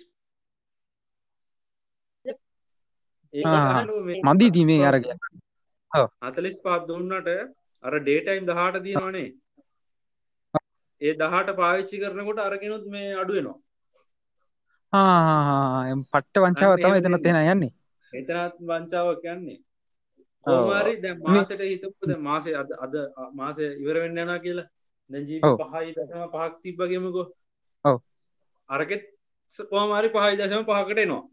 මන්දී 4.24 4.52
දීමේ 4.52 4.82
අරග 4.90 5.04
හතලිස් 6.24 6.58
පහත් 6.60 6.82
දුන්නට 6.88 7.30
අර 7.84 7.94
ඩේටයිම් 8.00 8.46
දහට 8.46 8.84
තියෙනවානේ. 8.84 9.30
ඒ 11.02 11.14
දහට 11.16 11.56
පාවිච්චි 11.56 12.02
කරනකොට 12.02 12.40
අරගෙනුත් 12.40 12.86
මේ 12.88 13.10
අඩුවෙනවා 13.16 13.58
පට්ට 16.06 16.36
වංචාව 16.40 16.74
තම 16.78 16.94
එතනත් 16.96 17.26
එෙන 17.28 17.40
යන්නේ. 17.46 17.72
එතනත් 18.14 18.56
වංචාවක් 18.64 19.26
යන්නේ 19.26 19.60
කෝමාරි 20.46 20.94
දැ 21.02 21.16
මාසට 21.18 21.62
හිතපුද 21.62 22.12
මාසය 22.20 22.56
අද 22.56 22.70
අද 22.78 22.94
මාසය 23.34 23.64
ඉවරවෙන්න 23.76 24.18
යනා 24.18 24.40
කියලා. 24.40 24.68
දැජී 25.12 25.40
පහයි 25.42 25.92
දසම 25.94 26.24
පහක් 26.28 26.54
තිබ්බගේමකෝ. 26.64 27.26
ඔව. 27.86 27.98
අරකෙත් 28.70 29.04
කෝමාරි 29.70 30.10
පහයි 30.10 30.38
දසම 30.38 30.64
පහකට 30.66 31.00
එනවා 31.00 31.24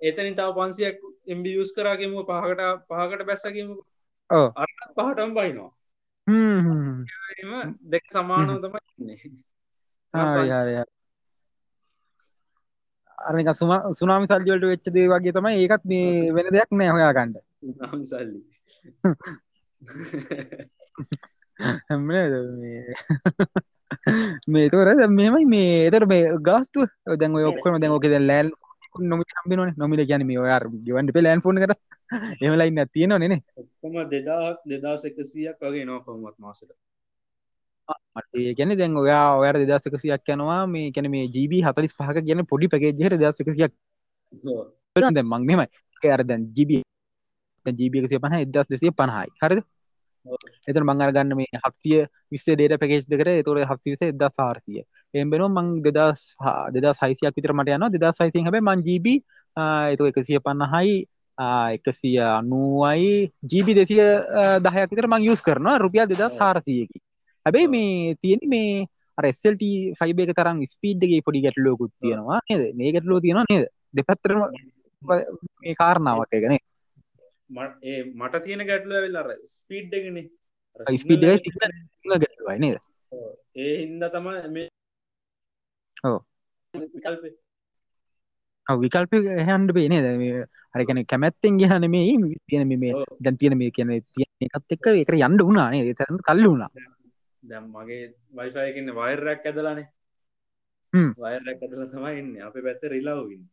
එතනින් 0.00 0.34
තව 0.34 0.52
පන්සියක් 0.52 0.98
එම්බි 1.26 1.56
යස් 1.56 1.72
කරාගෙම 1.72 2.22
පහකට 2.22 2.60
පහකට 2.88 3.26
බැස්සගේම 3.26 3.76
අර 4.30 4.68
පහටම් 4.96 5.34
බයිනවා 5.34 5.70
දෙක් 7.86 8.04
සමානව 8.10 8.60
තමයි 8.62 8.80
අරක 13.18 13.56
සුම 13.56 13.70
සුනාමි 13.92 14.26
සල්ජවලට 14.28 14.64
වෙච්ච 14.64 14.90
දේ 14.94 15.08
වගේ 15.08 15.32
තමයි 15.32 15.58
ඒකත් 15.58 15.84
මේ 15.84 16.22
වෙන 16.36 16.46
දෙයක් 16.54 16.68
නෑ 16.72 16.90
හොයා 16.90 17.12
ගන්නඩ 17.12 17.54
සල්ලි. 18.04 18.40
මේ? 24.48 24.68
තොර 24.68 24.86
මෙමයි 25.10 25.46
මේ. 25.46 25.86
එතර 25.88 26.06
මේ 26.06 26.38
ගාස්තු 26.42 26.86
දැන් 27.16 27.36
ඔක්කොම 27.50 27.80
දැන් 27.80 27.92
ඕක 27.96 28.04
ලෑල් 28.22 28.50
නොමි 28.94 29.24
හම්බින 29.32 29.74
නොමිල 29.76 30.02
ගැන 30.06 30.26
මේ 30.26 30.38
ඔයාර 30.38 30.64
ගවන්ට 30.80 31.12
පේ 31.12 31.22
ලෑන් 31.22 31.42
ෆෝන 31.42 31.58
කර 31.58 31.74
එමලයින්න 32.42 32.80
තියෙනවා 32.88 33.18
නෙනේ 33.18 33.40
ඔක්කොම 33.56 33.94
දෙදාක් 34.10 34.58
දෙදස් 34.66 35.04
එකසියක් 35.04 35.58
වගේ 35.62 35.84
නෝ 35.84 36.00
කොමත් 36.02 36.38
මාසට 36.38 36.70
ඒ 38.34 38.54
ගැන 38.54 38.72
දැන් 38.74 38.96
ඔයා 38.96 39.26
ඔයාට 39.36 39.60
දෙදස්සකසියක් 39.62 40.30
යනවා 40.30 40.62
මේ 40.68 40.86
කැන 40.90 41.10
මේ 41.10 41.24
ජීබී 41.28 41.62
හතලිස් 41.62 41.94
පහක 41.94 42.24
ගැන 42.26 42.46
පොඩි 42.46 42.68
පැකේජහට 42.68 43.20
දස්සකසියක් 43.20 43.72
දැ 44.96 45.24
මං 45.24 45.42
මෙමයි 45.44 46.12
අර 46.12 46.22
දැන් 46.24 46.42
ජීබී 46.56 46.82
ජීබියකසිය 47.66 48.20
පහ 48.20 48.36
එදස් 48.38 48.68
දෙසිය 48.68 48.92
පණහයි 48.92 49.30
හරිද 49.40 49.60
එතන 50.66 50.84
මං 50.84 51.04
අරගන්න 51.06 51.36
මේ 51.36 51.60
හක්තිය 51.60 52.04
විස්සේ 52.32 52.56
ඩේට 52.56 52.80
පැකේජ් 52.80 53.06
දෙකර 53.06 53.30
තොර 53.42 53.60
හක්තිවිස 53.62 54.04
එදා 54.04 54.30
සාර්සිය 54.30 54.82
එම්බෙනෝ 55.14 55.48
මං 55.50 55.72
දෙදස් 55.86 56.22
දෙදා 56.72 56.94
සයිසියක් 56.94 57.36
විතර 57.36 57.52
මට 57.52 57.76
යන 57.78 57.88
දෙදා 57.90 58.12
සයිසින් 58.12 58.46
හැබ 58.46 58.60
මං 58.60 58.84
ජීබී 58.88 59.18
එතු 59.92 60.10
එකසිය 60.10 60.40
පන්නහයි 60.40 60.96
එකසිය 61.38 62.18
අනුවයි 62.30 63.14
ජීබි 63.44 63.72
දෙසිය 63.74 64.02
දහයක් 64.60 64.90
විතර 64.90 65.08
මං 65.08 65.30
යස් 65.30 65.42
කරනවා 65.42 65.78
රුපියල් 65.78 66.08
දෙදා 66.08 66.30
සාරසියකි 66.32 67.04
හැබැයි 67.46 67.68
මේ 67.68 68.14
තියෙන 68.16 68.48
මේ 68.48 68.86
රෙස්සල්ට 69.18 69.64
ෆයිබ 69.94 70.20
එක 70.20 70.34
තරම් 70.34 70.62
ස්පීඩ්ගේ 70.66 71.22
පොඩි 71.22 71.42
ගැටලෝකුත් 71.42 71.92
තියෙනවා 72.00 72.40
නේද? 72.48 72.62
මේ 72.74 72.92
ගැටලෝ 72.92 73.20
තියෙනවා 73.20 73.46
නේද? 73.50 73.66
දෙපත්තරම 73.92 74.40
මේ 75.02 75.74
කාරණාවක් 75.74 76.32
එකනේ 76.32 76.60
මට 77.54 78.42
තියෙන 78.44 78.66
ගැටලුව 78.70 79.04
වෙල්ලාර 79.04 79.28
ස්පීඩ්ගෙන 79.54 80.18
ස්පීඩ් 81.02 81.24
ගැටලුවයි 81.24 82.58
නේද? 82.64 82.78
ඒ 83.56 83.74
හින්ද 83.80 84.04
තම 84.14 84.28
මේ 84.56 84.68
විකල්ප. 86.74 87.24
හන්ඩ 88.66 89.74
පේනේ 89.76 90.02
ද 90.04 90.08
හරිකන 90.74 91.00
කැමැත්තෙන් 91.12 91.58
ගහන 91.60 91.86
මේ 91.94 92.04
තියෙන 92.48 92.68
මේ 92.68 92.92
දැන් 93.20 93.36
තියෙන 93.40 93.58
මේ 93.58 93.70
කියන 93.70 93.90
තිය 94.14 94.26
එකත් 94.46 94.76
එක්ක 94.76 94.86
එක 94.94 95.14
යන්න 95.14 95.42
වුණානේ 95.46 95.94
තරන්න 95.94 96.22
කල්ල 96.28 96.46
වුණා. 96.50 96.70
දැම් 97.42 97.64
මගේ 97.70 98.04
වයිෆයකන්න 98.38 98.94
වෛරයක් 99.00 99.50
ඇදලානේ. 99.50 99.88
වෛරයක් 101.24 101.62
ඇදල 101.62 101.84
තමයි 101.92 102.14
ඉන්න. 102.20 102.32
අප 102.46 102.56
පැත්ත 102.66 102.82
රිලාවන්න 102.94 103.44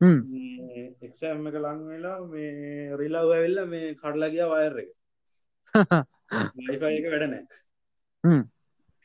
එක්ෂම 0.00 1.46
එක 1.46 1.56
ලං 1.56 1.80
වෙලා 1.86 2.18
මේ 2.26 2.96
රිලාව 2.96 3.30
ඇවෙල්ල 3.30 3.62
මේ 3.66 3.94
කඩලා 3.94 4.30
ගිය 4.30 4.46
වයර් 4.46 4.76
එක. 4.78 4.90
වයිෆය 6.58 6.90
එක 6.90 7.06
වැඩනෑ 7.06 8.42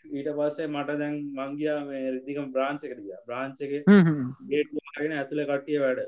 ඊට 0.05 0.29
පස්සේ 0.31 0.67
මට 0.67 0.97
දැන් 0.97 1.17
මංගයා 1.35 1.79
මේ 1.85 2.05
රිදිකම් 2.11 2.47
බ්‍රාංච 2.51 2.81
කටිය 2.83 3.17
බ්‍රාංචක 3.25 3.59
ගේටගෙන 3.61 5.13
ඇතුළ 5.13 5.43
කට්ටිය 5.45 5.79
වැඩ. 5.79 5.99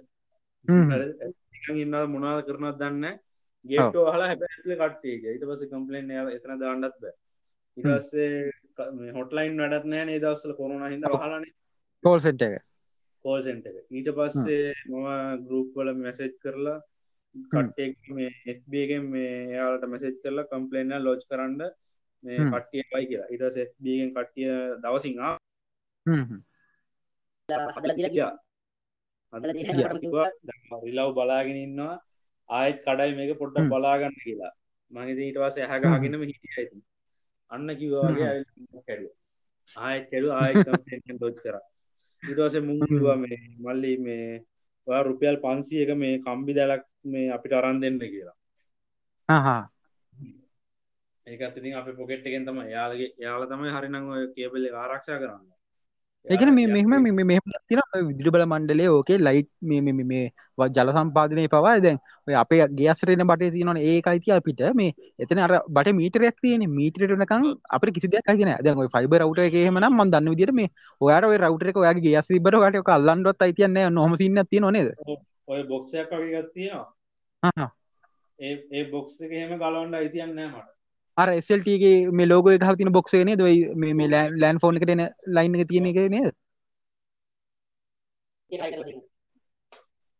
ඉන්න 1.75 1.97
මොනාද 2.07 2.45
කරනත් 2.47 2.79
දන්න 2.79 3.19
ගේට 3.65 3.99
හලා 4.07 4.27
හැබ 4.27 4.47
ඇතුල 4.47 4.77
කට්ටිය 4.77 5.17
ඊට 5.27 5.45
පස 5.45 5.67
කම්පලේන් 5.67 6.11
එතන 6.31 6.57
දාන්නත් 6.59 6.97
බෑ. 6.97 7.15
ඉටස්සේ 7.77 9.13
හොටලයින් 9.13 9.57
වැඩත් 9.57 9.87
නෑ 9.87 10.09
ඒ 10.09 10.19
දවස්සල 10.19 10.55
කොරුණ 10.55 10.89
හිද 10.89 11.07
හලන 11.15 11.47
කෝල්සෙට් 12.03 12.41
එක 12.41 12.70
කෝල්සෙන්ට 13.23 13.65
එක. 13.69 13.77
ඊට 13.89 14.09
පස්සේ 14.17 14.73
මම 14.87 15.07
ගරුප් 15.45 15.69
වල 15.75 15.89
මැසෙජ් 15.95 16.31
කරලා 16.43 16.79
කට්ටෙක් 17.35 17.95
මේ 18.09 18.31
එFBගෙන් 18.45 19.03
මේ 19.13 19.33
එයාලට 19.45 19.85
මැසෙජ් 19.87 20.13
කරලා 20.21 20.49
කම්පලේන්න 20.51 20.93
ලෝච් 20.99 21.23
කරන්න 21.29 21.61
මේ 22.23 22.37
කට්ටිය 22.45 22.83
වයි 22.89 23.09
කියලා. 23.09 23.31
ඉටස 23.33 23.57
FBගෙන් 23.65 24.09
කට්ටිය 24.15 24.51
දවසිංහා 24.83 25.33
රිලව් 30.83 31.09
බලාගෙන 31.17 31.57
ඉන්නවා. 31.57 31.95
ආයත් 32.49 32.77
කඩයි 32.85 33.11
මේක 33.17 33.37
පොඩ්ඩක් 33.37 33.71
බලාගන්න 33.73 34.17
කියලා. 34.23 34.53
මගේ 34.91 35.25
ඊට 35.25 35.39
වස 35.41 35.57
ඇහගගෙනම 35.59 36.23
හිටිය 36.29 36.53
ඇති 36.57 36.77
අන්න 37.51 37.69
කිවවාගේ 37.79 38.31
කැඩ 38.87 39.05
ආය 39.69 39.97
කෙඩු 40.11 40.29
ආය 40.33 40.51
දොච් 41.21 41.37
කර 41.43 41.55
ඉටවස 42.23 42.55
මුවා 42.63 43.17
මේ 43.17 43.37
මල්ලි 43.59 43.91
මේ 43.99 44.25
ඔයා 44.87 45.03
රුපියල් 45.03 45.37
පන්සියක 45.39 45.89
මේ 45.95 46.21
කම්බි 46.21 46.51
දැලක් 46.53 46.83
මේ 47.05 47.33
අපිට 47.35 47.53
අරන් 47.53 47.81
දෙන්න 47.81 47.99
කියලා. 48.03 48.37
ඒකත්තිතින් 51.27 51.75
අප 51.75 51.87
පොකෙට්ගෙන් 51.97 52.45
තම 52.45 52.59
යාලගේ 52.67 53.09
යාල 53.17 53.43
තමයි 53.47 53.71
හරිනං 53.71 53.97
ඔය 54.11 54.23
කේබල්ල 54.35 54.65
ආරක්ෂා 54.75 55.21
කරන්න 55.21 55.45
ඒකන 56.25 56.49
මේ 56.51 56.67
මෙහම 56.67 57.19
මෙ 57.21 57.37
තින 57.67 57.79
විදිරි 57.99 58.29
බල 58.29 58.43
මණ්ඩලේ 58.45 58.89
ඕකේ 58.89 59.17
ලයිට් 59.19 59.49
මේ 59.61 59.93
මේ 60.03 60.25
ජල 60.69 60.91
සම්පාදනය 60.91 61.45
පවා 61.47 61.73
දැන් 61.79 61.97
ඔය 62.27 62.35
අපේ 62.35 62.67
ගේස්රෙන 62.71 63.23
බට 63.23 63.49
තියනන 63.51 63.79
ඒ 63.81 63.95
අයිති 64.05 64.31
අපිට 64.31 64.61
මේ 64.73 64.91
එතන 65.19 65.39
අර 65.39 65.53
බට 65.69 65.93
මීටරයක් 65.93 66.37
තියෙන 66.39 66.65
මීටරටනකම් 66.71 67.47
අප 67.69 67.87
කිසි 67.89 68.07
දෙයක් 68.07 68.29
කියන 68.31 68.51
දැන් 68.59 68.83
ෆයිබ 68.89 69.15
රවට 69.15 69.47
එකහෙම 69.47 69.79
නම් 69.79 69.95
මන් 69.95 70.13
දන්න 70.13 70.31
විදිට 70.33 70.53
මේ 70.53 70.69
ඔයාට 71.01 71.25
ඔය 71.25 71.37
රවටරක 71.37 71.77
ඔයාගේ 71.77 72.05
ගේස් 72.07 72.29
බරට 72.39 72.81
කල්ලන්ඩොත් 72.83 73.41
අයිතියන්න 73.41 73.81
නොහමසින්න 73.91 74.43
තිය 74.45 74.61
නොනේද 74.61 74.93
ඔය 75.47 75.63
බොක්ෂයක් 75.65 76.13
වගේ 76.13 76.43
ගත්තියා 76.43 77.71
ඒ 78.39 78.85
බොක්ස 78.91 79.17
එක 79.21 79.33
හෙම 79.33 79.57
ගලවන්ඩ 79.57 79.95
අයිතියන්න 79.95 80.37
මට 80.43 80.80
අර 81.21 81.29
එසල්ටගේ 81.31 81.95
මේ 82.11 82.29
ලෝග 82.31 82.49
එක 82.51 82.65
තින 82.79 82.93
බොක්සේ 82.97 83.35
ද 83.35 83.43
මේ 83.75 84.07
ලෑන් 84.41 84.61
ෆෝන් 84.61 84.77
එක 84.77 84.85
න 84.89 85.03
ලයින් 85.35 85.55
එක 85.55 85.69
තියෙන 85.69 85.89
එක 85.91 85.99
නේද? 86.15 86.35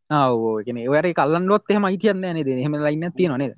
ආවෝගෙන 0.09 0.77
ඒවට 0.77 1.15
කල්ලන් 1.19 1.49
ලොත් 1.51 1.71
එහෙම 1.71 1.87
අයිතියන්න 1.89 2.25
නේද? 2.27 2.49
හෙම 2.65 2.75
ලයින්න 2.77 3.13
තියෙන 3.17 3.37
නේද? 3.37 3.53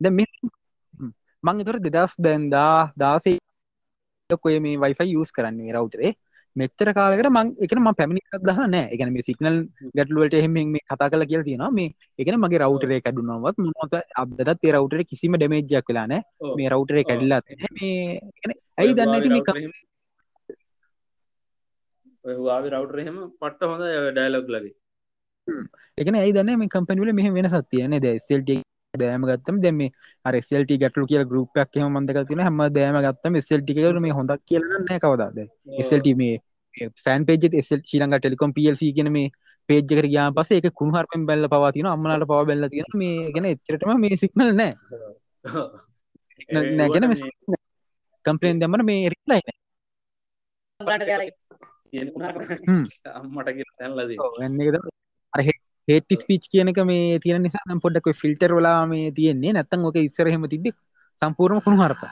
ද 0.00 0.04
මං 1.44 1.64
තුර 1.66 1.78
දෙදස් 1.84 2.14
දැන්දා 2.18 2.92
දාසේ 2.96 3.38
කොය 4.42 4.58
මේ 4.60 4.78
වයිෆයි 4.78 5.14
යස් 5.20 5.30
කරන්නේ 5.36 5.74
රවටරේ 5.74 6.12
මෙච්චර 6.56 6.88
කාලකට 6.98 7.28
මං 7.30 7.46
එකන 7.64 7.78
ම 7.82 7.88
පැමිණි 7.98 8.22
දහ 8.48 8.60
නෑ. 8.72 8.84
එකන 8.94 9.12
මේ 9.14 9.26
සිගනල් 9.28 9.56
ගැටලුවට 9.96 10.34
එහෙම 10.40 10.56
මේ 10.74 10.84
කතා 10.90 11.08
කල 11.12 11.24
කියල 11.30 11.42
තියෙනවා. 11.48 11.70
මේ 11.78 11.88
එකන 12.20 12.36
මගේ 12.42 12.60
රවටරේ 12.64 13.00
කැඩුනවත් 13.06 13.56
මොත 13.68 13.92
අබදත් 14.22 14.66
ඒ 14.66 14.74
රවටර 14.74 15.00
කිසිම 15.12 15.32
ඩමේජ්ජක් 15.36 15.86
වෙලාන 15.90 16.14
මේ 16.58 16.68
රවටරේ 16.72 17.04
කැඩල්ලා 17.10 17.40
මේ 17.78 17.94
ඇයි 18.80 18.92
දන්න 18.98 19.14
ඇති 19.16 19.30
මේ 22.24 22.36
වාවි 22.48 22.68
රවටර 22.74 22.98
එහෙම 23.04 23.16
පට්ට 23.40 23.62
හොඳ 23.70 23.84
ඩයිලොක් 24.16 24.46
ලගේ. 24.54 24.74
එකන 26.00 26.14
ඇයි 26.20 26.36
දන්න 26.36 26.60
මේ 26.60 26.72
කම්පනිවල 26.74 27.10
මෙහ 27.18 27.28
වෙන 27.38 27.48
සත්තියන 27.54 27.94
ද 28.04 28.06
සෙල්ට 28.28 28.50
දෑම 28.94 29.22
ගත්තම 29.24 29.58
දෙම 29.60 29.78
අර 30.24 30.34
සෙල්ට 30.42 30.72
ගැටලු 30.74 31.06
කිය 31.06 31.24
ගරුප්යක් 31.24 31.76
එම 31.76 31.94
මන්දක 31.96 32.18
තින 32.28 32.40
හම 32.40 32.58
දෑම 32.70 32.98
ගත්තම 32.98 33.38
සෙල්ටිකර 33.40 33.96
මේ 33.98 34.12
හොඳක් 34.12 34.42
කියලන්න 34.44 34.90
කවදාද? 34.96 35.38
එසල්ට 35.78 36.08
මේ 36.14 36.34
ෆෑන් 37.04 37.24
පේජ 37.24 37.48
එසල් 37.54 37.80
ශීලංග 37.82 38.16
ටෙලිකොම් 38.16 38.52
පල්සි 38.52 38.92
ගෙන 38.92 39.08
මේ 39.10 39.32
පේජ්ජකර 39.68 40.06
ගයා 40.06 40.28
පස 40.32 40.52
එක 40.52 40.68
කුණහරපෙන් 40.74 41.24
බැල්ල 41.26 41.48
පවතින 41.48 41.88
අම්මලට 41.88 42.26
පව 42.26 42.40
බැල්ල 42.50 42.68
තියෙන 42.68 42.92
මේ 42.94 43.32
ගැන 43.34 43.48
එච්චරටම 43.52 43.96
මේ 44.04 44.20
සික්නල් 44.22 44.52
නෑ. 44.52 44.72
නැගෙන 46.76 47.04
කම්පලෙන් 48.24 48.60
දෙමන 48.60 48.84
මේ 48.84 49.08
රිලයි 49.08 49.40
අම්මට 53.14 53.48
තැන්ලද 53.78 54.10
අර 55.88 55.88
හේටි 55.88 56.16
ස්පීච් 56.16 56.44
කියනක 56.48 56.78
මේ 56.84 57.18
තියෙන 57.18 57.42
නිසා 57.42 57.78
පොඩ්ඩක් 57.78 58.12
ෆිල්ටර් 58.14 58.52
වලා 58.52 58.86
මේ 58.86 59.10
තියෙන්නේ. 59.10 59.52
නැත්තන් 59.52 59.84
ඕක 59.84 59.96
ඉස්සරහෙම 59.98 60.46
තිබ්බ 60.48 60.66
සම්පූර්ණ 61.22 61.64
කුණු 61.64 61.82
හරප. 61.82 62.02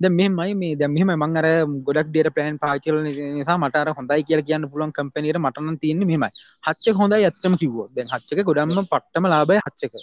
ද 0.00 0.08
මෙමයි 0.10 0.54
මේ 0.54 0.76
දැ 0.76 0.88
මෙහම 0.88 1.10
මං 1.14 1.38
අර 1.40 1.46
ගොඩක් 1.86 2.08
ඩේට 2.08 2.34
පලන් 2.34 2.58
පාචල 2.58 2.96
නිසා 3.36 3.56
මටර 3.56 3.90
හොඳයි 3.98 4.26
කියල 4.28 4.42
කියන්න 4.42 4.68
පුළුවන් 4.70 4.92
කම්පනීට 4.92 5.38
මටන 5.38 5.78
තියන්නේ 5.78 6.08
මෙමයි 6.12 6.30
හච්ච 6.64 6.94
හොඳයි 6.94 7.24
ඇත්තම 7.24 7.54
කිව්ව 7.56 7.78
දැන් 7.96 8.12
හච්චක 8.12 8.44
ගොඩම්ම 8.44 8.82
පට්ටම 8.84 9.24
ලාබය 9.26 9.58
හච්චක 9.58 9.94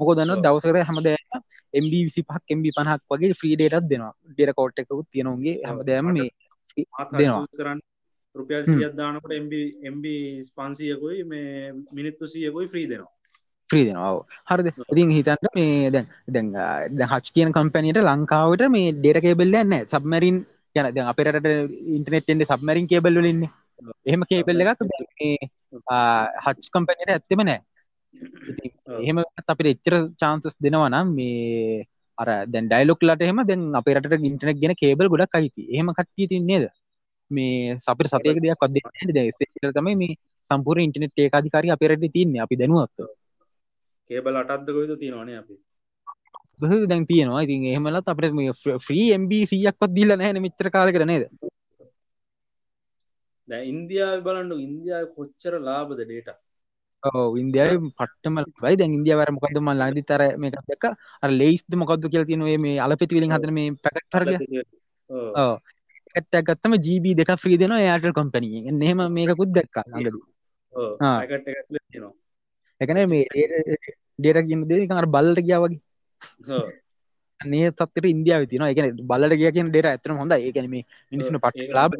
මොක 0.00 0.12
දන්න 0.16 0.42
දවසකර 0.42 0.78
හැමදෑ 0.82 1.42
එම්බ 1.74 1.92
විසි 1.92 2.24
පහක් 2.24 2.56
එම්බි 2.56 2.74
පහක් 2.78 3.00
වගේ 3.10 3.34
ෆ්‍රී 3.34 3.54
ඩේටත් 3.56 3.88
දෙනවා. 3.88 4.12
ඩේට 4.30 4.56
කෝට් 4.58 4.82
එකකුත් 4.82 5.08
තියෙනගේ 5.10 5.56
හැමදෑම 5.62 6.12
මේ 6.12 6.30
දෙනවා 7.14 7.76
රුපියල් 8.34 8.62
සියත් 8.66 8.94
දානකට 8.98 9.32
එම්බ 9.38 9.52
එම්බ 9.88 10.04
ස්පන්සියකුයි 10.46 11.18
මේ 11.24 11.72
මිනිත්තු 11.96 12.30
සියකුයි 12.34 12.70
ෆ්‍රී 12.72 12.86
දෙනවා. 12.92 13.10
්‍රී 13.70 13.84
දෙනවා. 13.88 14.12
හරිද? 14.50 14.68
ඉතින් 14.92 15.12
හිතන්න 15.16 15.50
මේ 15.58 15.90
දැන් 15.90 16.06
දැන් 16.36 17.10
හච් 17.12 17.34
කියන 17.36 17.52
කම්පැනීට 17.56 18.00
ලංකාවට 18.02 18.64
මේ 18.76 18.94
ඩේට 18.96 19.22
කේබල්ල 19.26 19.58
න්න 19.60 19.74
සබමරින් 19.84 20.38
යන 20.76 20.88
දැන් 20.96 21.10
අපිරට 21.12 21.50
ඉන්ටනෙට්ෙන්ට 21.96 22.48
සබමරින් 22.48 22.90
කේබල්ල 22.92 23.30
ඉන්න. 23.32 23.44
එහෙම 24.08 24.24
කේබල්ල 24.32 24.64
එකක් 24.64 24.82
හච් 26.46 26.74
කම්පැනීට 26.74 27.14
ඇත්තෙම 27.16 27.44
නෑ 27.44 27.60
එහෙම 28.98 29.24
අපිට 29.52 29.72
එච්චර 29.74 29.94
චාන්සස් 30.22 30.56
දෙනවනම් 30.64 31.16
මේ 31.18 31.82
අර 32.18 32.28
දැන් 32.52 32.68
ඩයිලොක් 32.70 33.04
ලට 33.08 33.28
එහම 33.28 33.42
දැන් 33.50 33.62
අපිරට 33.80 34.14
ඉන්ටනෙක් 34.30 34.62
ගෙන 34.62 34.80
කේබල් 34.82 35.12
ගොඩක් 35.12 35.38
අයිති. 35.38 35.62
එහෙම 35.74 35.92
කට්ටිය 35.98 36.32
තින්නේද 36.32 36.64
මේ 37.30 37.78
සපිට 37.78 38.08
සතයක 38.08 38.38
දෙයක් 38.40 38.62
අද 38.62 38.72
ද 39.08 39.74
තමයි 39.74 39.96
මේ 39.96 40.18
සම්පූර් 40.50 40.78
ඉන්ටනෙට් 40.80 41.16
ඒකාධිකාරි 41.16 41.68
අපිරට 41.70 42.06
තින්නේ 42.12 42.42
අපි 42.42 42.54
දැනුවත්ත 42.56 42.98
කේබල් 44.10 44.36
අටත්ද 44.36 44.68
කොයිද 44.76 44.92
තියෙනවානේ 44.98 45.38
අපි? 45.38 45.54
දැන් 46.86 47.06
තියෙනවා? 47.06 47.42
ඉතින් 47.42 47.64
එහෙමලත් 47.70 48.08
අපට 48.08 48.34
මේ 48.38 48.52
ෆ්‍රී 48.86 49.08
MBCයක්වත් 49.16 49.90
දිල්ල 49.90 50.14
නැහැ 50.14 50.44
මිත්‍ර 50.46 50.70
කාල 50.70 50.92
කරනේද 50.92 51.24
ඉන්දියාව 53.48 54.18
බලන්නු 54.22 54.56
ඉන්දියාව 54.66 55.06
කොච්චර 55.16 55.54
ලාබද 55.60 55.98
ඩේට 55.98 56.30
ඉන්දියාව 57.42 57.86
පටම 57.98 58.36
යි 58.64 58.76
දැන් 58.76 58.96
ඉන්දියාවර 58.98 59.30
මොකද 59.36 59.58
ම 59.58 59.70
ලදි 59.74 60.02
තර 60.04 60.22
මේක 60.36 60.56
දෙක 60.68 60.84
ලේස්ද 61.32 61.72
මොකක්ද 61.74 62.06
කියල 62.06 62.24
තිනේ 62.24 62.58
මේ 62.58 62.78
අලපෙති 62.78 63.16
විලින් 63.16 63.34
හදන 63.36 63.54
මේ 63.54 63.74
පැකට්හරග 63.84 64.30
ඇට්ට 66.14 66.42
ගත්තම 66.42 66.74
ජීබ 66.80 67.06
දෙක 67.16 67.32
්‍රී 67.38 67.58
දෙන 67.58 67.74
යාට 67.80 68.08
කම්පනී 68.12 68.74
නෙම 68.74 69.02
මේකුත් 69.10 69.50
දැක්කා 69.50 69.84
ළඟද. 69.88 70.16
එකන 72.80 72.98
මේ 73.08 73.24
ඩේට 74.18 74.46
කියන්න 74.48 74.68
දේ 74.68 74.86
කර 74.88 75.06
බල්ලට 75.08 75.40
කියා 75.40 75.62
වගේ. 75.62 75.80
නේ 77.40 77.70
තත්තර 77.72 78.04
ඉන්දියාව 78.06 78.44
තින 78.46 78.64
එක 78.64 78.82
බලට 79.04 79.38
කිය 79.38 79.52
කියන 79.52 79.70
ඩේට 79.70 79.90
ඇතන 79.92 80.18
හොඳ 80.18 80.36
ඒකන 80.38 80.68
මේ 80.70 80.84
මිනිසුන 81.12 81.40
පට 81.40 81.68
ලාබ 81.70 81.96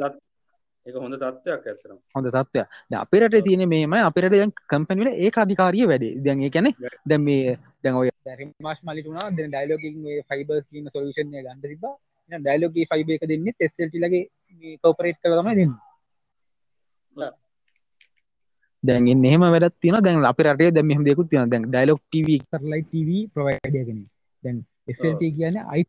හොඳ 0.87 1.17
තත්වයක් 1.17 1.67
ඇතර 1.67 1.91
හොඳ 2.15 2.29
තත්වය 2.29 2.63
අපිරට 2.99 3.37
තියෙන 3.41 3.65
මේම 3.69 3.99
අපිරට 4.01 4.35
දැන් 4.35 4.55
කම්පනිල 4.69 5.11
ඒ 5.17 5.31
අධිකාරිය 5.37 5.87
වැඩේ. 5.87 6.15
දැන් 6.25 6.43
ඒ 6.43 6.51
කැනෙ 6.51 6.71
දැන් 7.07 7.23
මේ 7.23 7.59
දැන් 7.85 7.97
ඔය 7.97 8.09
මාශ 8.61 8.83
මලිටුනා 8.85 9.29
දැන් 9.33 9.51
ඩයිලෝගින් 9.51 9.95
ෆයිබර් 10.29 10.65
කියන 10.71 10.91
සොලූෂන්ය 10.91 11.39
ගන්න 11.39 11.63
තිබා 11.65 11.95
ඩයිලෝගී 12.31 12.87
ෆයිබ 12.87 13.09
එක 13.11 13.25
දෙන්න 13.27 13.49
එස්සල්ටි 13.61 13.99
ලගේ 13.99 14.77
කෝපරේට් 14.79 15.19
කළ 15.21 15.39
තමයි 15.39 15.57
දෙන්න. 15.57 15.73
දැන් 18.83 19.25
එහෙම 19.25 19.45
වැඩත් 19.47 19.79
තින 19.79 19.99
දැන් 20.01 20.25
අප 20.25 20.41
රටේ 20.41 20.71
දැම 20.71 20.87
මෙහම 20.87 21.05
දෙකුත් 21.05 21.29
තින 21.29 21.51
දැන් 21.51 21.67
ඩයිලොක් 21.67 22.01
ටව 22.05 22.39
කරලයි 22.53 22.83
TV 22.87 23.09
ප්‍රවයිඩගෙන 23.35 24.01
දැන් 24.43 24.59
එසල්ට 24.89 25.23
කියන 25.31 25.59
අයි 25.65 25.83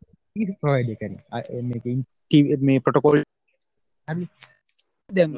ප්‍රවයිඩ 0.57 0.91
කර 0.99 1.11
මේ 2.61 2.79
පොටකොල් 2.81 3.23
දැන් 5.09 5.31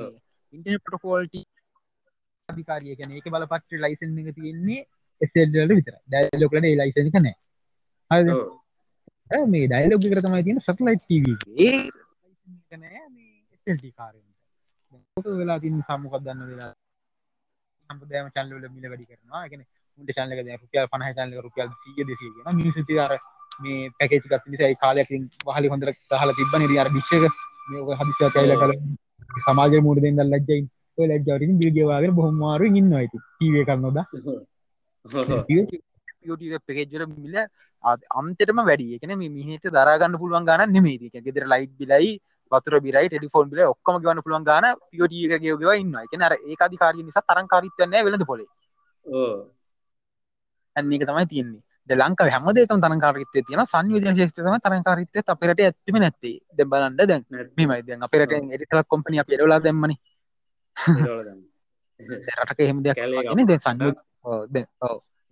ඉන්ටන 0.53 0.84
පොටකෝල්ට 0.84 1.39
අධිකාරිය 2.49 2.97
කන 2.97 3.15
එක 3.15 3.31
බල 3.31 3.47
පට 3.47 3.81
ලයිසන් 3.81 4.19
එක 4.21 4.36
තියෙන්නේ 4.36 4.84
එසල්ට 5.21 5.73
විතර 5.73 5.97
ඩයිලොකලට 6.05 6.69
ලයිසන 6.73 7.12
කනෑ 7.12 7.36
මේ 9.31 9.67
ඩයිලොග් 9.67 10.03
කර 10.05 10.21
තමයි 10.21 10.43
තියෙන 10.43 10.59
සටලයිට් 10.59 11.09
ඒ 11.59 11.75
කාරට 13.91 15.29
වෙලා 15.33 15.59
තින් 15.59 15.75
සම්මකක් 15.81 16.15
දන්න 16.23 16.41
වෙලා? 16.49 16.73
සම්පදෑම 17.89 18.27
චල්ලල 18.31 18.67
මිල 18.69 18.85
වැඩි 18.85 19.05
කරනවා. 19.05 19.41
එකන 19.47 19.61
උන්ට 19.99 20.11
චල්ලක 20.11 20.39
රුපියල් 20.55 20.88
පනහ 20.91 21.09
චල්ල 21.13 21.33
රුපියල් 21.39 21.69
සිය 21.81 22.03
දෙසිය 22.03 22.31
ගෙන 22.35 22.57
මිනිසුති 22.57 22.99
අර 22.99 23.11
මේ 23.61 23.89
පැකේචි 23.97 24.27
ගත් 24.27 24.43
නිසයි 24.47 24.75
කාලයකින් 24.75 25.27
වහලි 25.45 25.67
හොඳර 25.67 25.91
හල 26.13 26.31
තිබන 26.33 26.77
අර 26.77 26.89
විශ්ෂක 26.89 27.23
මේක 27.69 27.99
හදිස්සා 28.01 28.31
කයිල 28.31 28.55
කල 28.61 28.73
සමාජ 29.41 29.73
මුඩ 29.81 30.01
දෙන්න 30.01 30.23
ලජ්ජයින් 30.25 30.65
ලජ්ජවරින් 30.97 31.53
බියගවාගෙන 31.59 32.15
බොහොමාරු 32.17 32.71
ඉන්න 32.73 32.93
අයිති 32.93 33.23
කීවේ 33.38 33.65
කරන්නොද 33.65 33.97
පෙකේජර 36.67 37.03
මිල 37.07 37.35
අන්තෙටම 37.86 38.60
වැඩි. 38.69 38.88
එකන 38.98 39.12
මිහිට 39.17 39.65
දරගන්න 39.67 40.17
පුළුවන් 40.21 40.48
ගන්න 40.48 40.74
නෙමේති 40.76 41.24
ගෙදර 41.28 41.45
ලයිට් 41.54 41.74
බිලයි 41.82 42.12
වතුර 42.52 42.80
බිරයි 42.86 43.10
ටෙලිෆෝන් 43.10 43.50
බිල 43.52 43.62
ඔක්කම 43.65 44.00
ගවන්න 44.02 44.24
පුළුවන් 44.26 44.48
ගාන 44.50 44.65
පියෝටිය 44.89 45.28
ගව 45.32 45.78
ඉන්න 45.82 45.95
එක 45.98 46.13
නර 46.13 46.34
ඒ 46.41 46.58
අධිකාරය 46.60 47.04
නිසා 47.04 47.28
තරංකාරිතයන්නේ 47.30 48.06
වෙලද 48.06 48.26
පොලේ. 48.26 48.50
ඇන්නක 50.76 51.06
තමයි 51.10 51.26
තියන්නේ. 51.28 51.63
ලංකා 51.89 52.30
හැමදේකම 52.30 52.80
තරංකාරිත්තය 52.82 53.39
තියෙන 53.48 53.65
සංවිධ 53.65 54.08
ශේෂතම 54.17 54.56
තරංකාරිත්තය 54.60 55.19
අපිරට 55.28 55.60
ඇත්තිම 55.62 55.98
නැත්තේ. 55.98 56.38
ද 56.58 56.60
බලන්ඩ 56.65 57.02
දැන්. 57.10 57.21
මෙමයි 57.58 57.82
දැන් 57.88 58.02
අපිරට 58.02 58.32
එරිතල 58.56 58.82
කොම්පනිය 58.84 59.24
පිරලා 59.24 59.60
දැම්මනි. 59.60 59.95
රටක 62.39 62.60
එහෙම 62.60 62.80
දෙයක් 62.84 62.98
න 63.36 63.45
දැ 63.45 63.60
සං 63.60 63.78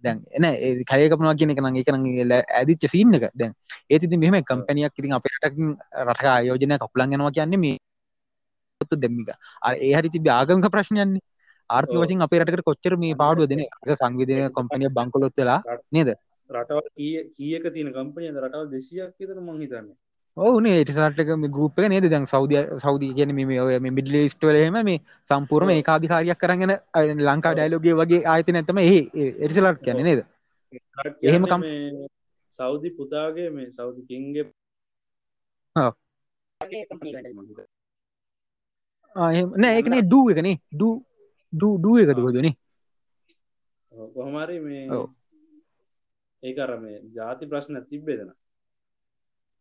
දැන් 0.04 0.18
එන 0.32 0.46
ඒ 0.46 0.72
කයකපනවා 0.84 1.36
කියන 1.36 1.54
එක 1.54 1.62
නගේ 1.62 1.84
කරන 1.84 2.06
ඇදිච්ච 2.32 2.88
සිීන්න 2.88 3.18
එක. 3.18 3.26
දැන් 3.34 3.54
ඒතිති 3.90 4.18
මෙම 4.18 4.40
කම්පැනියක් 4.44 5.00
ඉතින් 5.00 5.18
අපිට 5.18 5.36
රටක 5.42 6.26
ආයෝජනය 6.28 6.78
කපුලන් 6.78 7.12
ගෙනවා 7.12 7.32
කියන්නේ 7.32 7.60
මේ 7.60 7.78
දෙම්මික 8.98 9.30
ඒ 9.80 9.94
හරි 9.94 10.10
තිබ 10.10 10.28
ආගමක 10.30 10.68
ප්‍රශ්නයන්නේ 10.70 11.24
ආර්ථික 11.70 12.00
වසින් 12.00 12.22
අපේ 12.22 12.40
රටකට 12.40 12.64
කොච්චර 12.64 12.94
මේ 12.98 13.16
පාඩුව 13.16 13.48
දෙන 13.48 13.62
සංවිධය 13.96 14.50
කොම්පනිය 14.50 14.90
බංකොලොත්තලා 14.90 15.60
නේද? 15.92 16.10
රටවල් 16.50 16.88
කියක 16.96 17.66
තියන 17.74 17.90
කම්පනය 17.92 18.28
රටවල් 18.36 18.68
දෙසියක් 18.70 19.14
විතර 19.20 19.40
මංහිතන්න 19.40 19.88
ඕනේ 20.38 20.78
ඒටිසටක 20.78 21.50
ගරුප් 21.50 21.78
නේද? 21.86 22.06
දැන් 22.06 22.26
සෞදිය 22.26 22.64
සෞදී 22.80 23.14
කියන 23.14 23.34
මේ 23.34 23.92
මිඩල 23.92 24.16
ස්ටවලහෙම 24.28 24.78
මේ 24.84 25.00
සම්පූර්ම 25.30 25.70
ඒ 25.70 25.84
කාධිකාරයක් 25.84 26.40
කරගෙන 26.40 26.74
ලංකා 27.22 27.54
ඩයිලෝගේ 27.54 27.96
වගේ 27.96 28.24
ආයත 28.28 28.50
නැතම 28.50 28.80
ඒ 28.80 29.00
එටිසලට් 29.40 29.84
කියන 29.84 30.04
නේද? 30.04 30.26
එහෙම 31.24 31.46
කම් 31.46 31.64
සෞදි 32.54 32.90
පුතාගේ 32.92 33.50
මේ 33.50 33.70
සෞදි 33.72 34.02
කින්ගේ 34.04 34.46
නෑ 39.56 39.74
ඒකනේ 39.76 40.02
ඩූ 40.02 40.26
එකනේ 40.30 40.56
ඩූ 40.72 40.94
ඩූ 41.54 41.74
ඩූ 41.78 41.96
එකද 41.98 42.20
හොදනේ 42.20 42.54
කොහමරි 44.14 44.60
මේ 44.60 45.02
ඒකර 46.44 46.72
මේ 46.80 46.98
ජාති 47.14 47.46
ප්‍රශ්න 47.46 47.84
තිබ්බේදන 47.90 48.32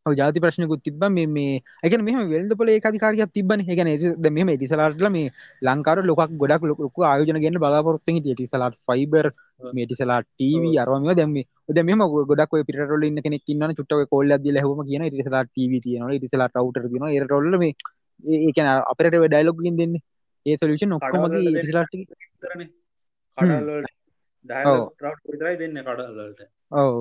ජාති 0.06 0.40
ප්‍රශ්නකුත් 0.40 0.82
තිබ 0.82 1.04
මේ 1.08 1.62
එක 1.82 1.92
මෙම 2.00 2.28
වෙල්ද 2.28 2.52
පොල 2.52 2.68
ඒකාධකාරයක් 2.68 3.32
තිබන 3.32 3.60
එකන 3.64 3.90
මෙම 4.30 4.50
තිසලාටල 4.58 5.08
මේ 5.08 5.30
ලංකාර 5.62 6.02
ලොක් 6.02 6.18
ගොඩක් 6.34 6.62
ලොක 6.64 6.98
ආයෝජන 7.00 7.38
ගෙන්න්න 7.38 7.58
බලාපොරොත්ත 7.58 8.02
ටිසලාට 8.02 8.74
ෆයිබර් 8.82 9.30
මේටිසලා 9.72 10.20
ටව 10.24 10.64
අරම 10.76 11.06
දැම 11.12 11.34
ද 11.68 11.84
මෙම 11.84 12.02
ගොඩක් 12.24 12.52
පිටරල 12.60 13.04
ඉන්න 13.04 13.22
කෙනෙක් 13.22 13.44
ඉන්න 13.46 13.74
චුට්ටව 13.74 14.06
කොල්ල 14.08 14.34
ද 14.36 14.56
හම 14.56 14.80
කියන 14.84 15.04
ටිසලා 15.06 15.44
ටව 15.46 15.72
තියන 15.80 16.08
ටිසලා 16.12 16.48
ටවටර 16.50 16.84
න 17.00 17.28
රොල්ල 17.28 17.58
මේ 17.58 17.74
ඒකන 18.40 18.66
අපරට 18.84 19.14
ඩයිලොගින් 19.24 19.76
දෙන්න. 19.76 19.94
ඒ 20.46 20.56
ටිසලාට 20.56 21.94
විතරයි 25.26 25.56
දෙන්න 25.56 25.78
කඩල්ලට 25.80 26.42
ඔව 26.72 26.96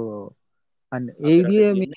අන්න 0.92 1.10
ඒ 1.10 1.38
විදිිය 1.40 1.90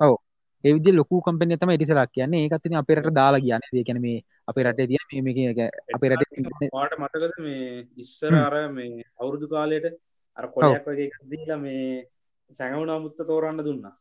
ඔව 0.00 0.16
ඒවිදි 0.64 0.90
ලොකු 0.92 1.20
කම්පනය 1.20 1.56
තම 1.56 1.70
ඉටිසලක් 1.74 2.12
කියන්නේ. 2.12 2.42
ඒකත්තින 2.42 2.76
අපේරට 2.80 3.10
දාලා 3.18 3.40
කියන්න. 3.40 3.68
දෙකැන 3.72 4.00
මේ 4.00 4.18
අපේ 4.48 4.64
රටේ 4.64 4.86
තිය 4.90 5.22
මේ 5.22 5.68
අපේ 5.96 6.10
රට 6.10 6.32
පාට 6.72 6.94
මතකද? 6.98 7.32
මේ 7.38 7.86
ඉස්සර 7.96 8.32
අර 8.38 8.54
මේ 8.70 9.04
අවුරුදු 9.20 9.46
කාලයට 9.48 9.86
අර 10.36 10.46
කොඩයක් 10.54 10.86
වගේ 10.88 11.08
දීලා 11.30 11.60
මේ 11.64 11.86
සැඟවුණ 12.50 12.94
අමුත්ත 12.96 13.18
තෝරන්න 13.30 13.64
දුන්නා. 13.64 13.94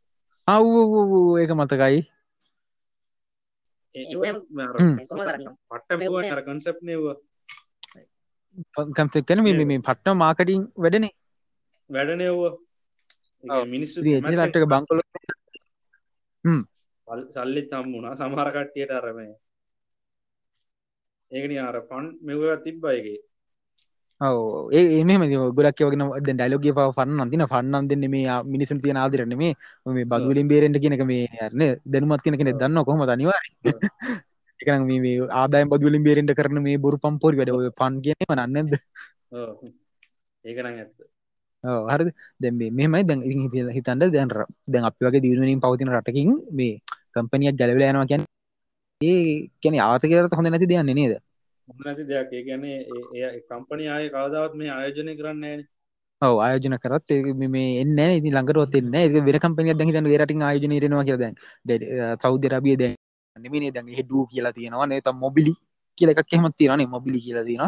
අව් 0.47 0.65
ඒක 1.41 1.51
මතකයි. 1.59 2.01
පට්ට 5.71 6.43
කන්සප් 6.47 6.77
නවා 6.83 7.15
කම්සකන 8.97 9.39
මේ 9.43 9.79
පට්න 9.79 10.17
මාකටිං 10.17 10.63
වැඩනේ. 10.77 11.13
වැඩනයව්වා 11.89 13.63
මිනිස්සු 13.65 13.97
ලටක 14.01 14.65
බංකොල 14.73 14.99
සල්ලි 17.31 17.61
තම්මුණා 17.65 18.17
සමහරකට්ටියට 18.17 18.91
අරමය 18.93 19.27
ඒකන 21.31 21.53
අර 21.59 21.77
පන් 21.83 22.05
මෙව 22.21 22.43
තිබ්බයගේ 22.61 23.17
ඒ 24.71 24.99
එම 25.01 25.23
ගොඩක් 25.53 25.81
වගෙන 25.83 26.03
ඩලෝගේ 26.31 26.73
පව 26.73 26.89
ෆන්න 26.91 27.21
අතින 27.21 27.45
ෆන්නන් 27.45 27.87
දෙන්න 27.87 28.05
මේ 28.07 28.35
මිනිසුන් 28.45 28.79
තියන 28.79 28.97
ආදරන 28.97 29.33
මේ 29.35 29.53
මේ 29.85 30.05
බදුලින් 30.05 30.47
බේරෙන්ට 30.47 30.79
කියනක 30.79 31.03
මේ 31.05 31.25
යරන 31.39 31.63
දැනුමත් 31.85 32.21
කෙන 32.21 32.37
කෙන 32.37 32.51
දන්න 32.53 32.83
කොහම 32.83 33.03
දනිවා 33.05 33.41
එක 34.59 34.69
මේ 34.83 35.15
ආදාය 35.33 35.65
බදුලින් 35.67 36.03
බේරෙන්ට 36.03 36.33
කරන 36.33 36.61
මේ 36.61 36.77
බොරු 36.79 36.97
පම්පොරි 36.99 37.39
වැඩ 37.39 37.75
පන් 37.75 37.99
කියන 38.01 38.39
නන්නද 38.39 38.71
ඒකන 40.45 40.67
ඇත්ත 40.67 40.95
හරි 41.87 42.11
දැ 42.39 42.51
මෙමයි 42.71 43.01
ඉ 43.25 43.33
හිතන්ට 43.75 43.87
දැන් 44.07 44.29
දැන් 44.67 44.83
අපි 44.85 45.05
වගේ 45.05 45.23
දියුණනින් 45.25 45.61
පවතින 45.61 45.91
රටකින් 45.91 46.31
මේ 46.51 46.73
කම්පනියක් 47.13 47.55
ගැලවෙල 47.57 47.85
යනවා 47.85 48.07
කියැන 48.07 48.23
ඒ 49.01 49.49
කැන 49.61 49.75
ආතකරත 49.81 50.33
හොඳ 50.33 50.47
නැති 50.47 50.67
දෙයන්න 50.67 50.91
නේද? 50.91 51.13
නැති 51.67 52.03
දෙයක්. 52.05 52.29
ඒ 52.29 52.43
ගැන්නේ 52.43 52.77
ඒ 53.15 53.39
කම්පනි 53.43 53.85
ආය 53.89 54.05
කවදාවත් 54.09 54.53
මේ 54.55 54.71
ආයෝජනය 54.71 55.13
කරන්නේ 55.19 55.57
ඔව 56.21 56.35
ආයෝජන 56.39 56.77
කරත් 56.79 57.09
මේ 57.45 57.69
එන්න 57.81 57.99
ඉති 58.11 58.29
ළඟරත් 58.31 58.75
එන්න 58.75 59.25
වෙර 59.27 59.37
කම්පනිය 59.39 59.75
දැහි 59.75 59.95
දැන් 59.95 60.11
වෙරටින් 60.13 60.43
ආයෝජනයනවා 60.43 61.05
කිය 61.07 61.17
දැන්. 61.17 61.35
සෞද්‍ය 62.17 62.47
රබිය 62.49 62.75
දැන් 62.77 62.95
නෙමිනේ 63.35 63.71
දැන් 63.71 63.87
හෙඩූ 63.91 64.23
කියලා 64.27 64.53
තියෙනවා 64.53 64.87
නේත 64.87 65.07
මොබිලි 65.15 65.53
කියල 65.97 66.09
එකක් 66.11 66.21
එහම 66.29 66.47
තිරනේ 66.53 66.87
මොබිලි 66.87 67.19
කියලා 67.19 67.45
තින 67.45 67.61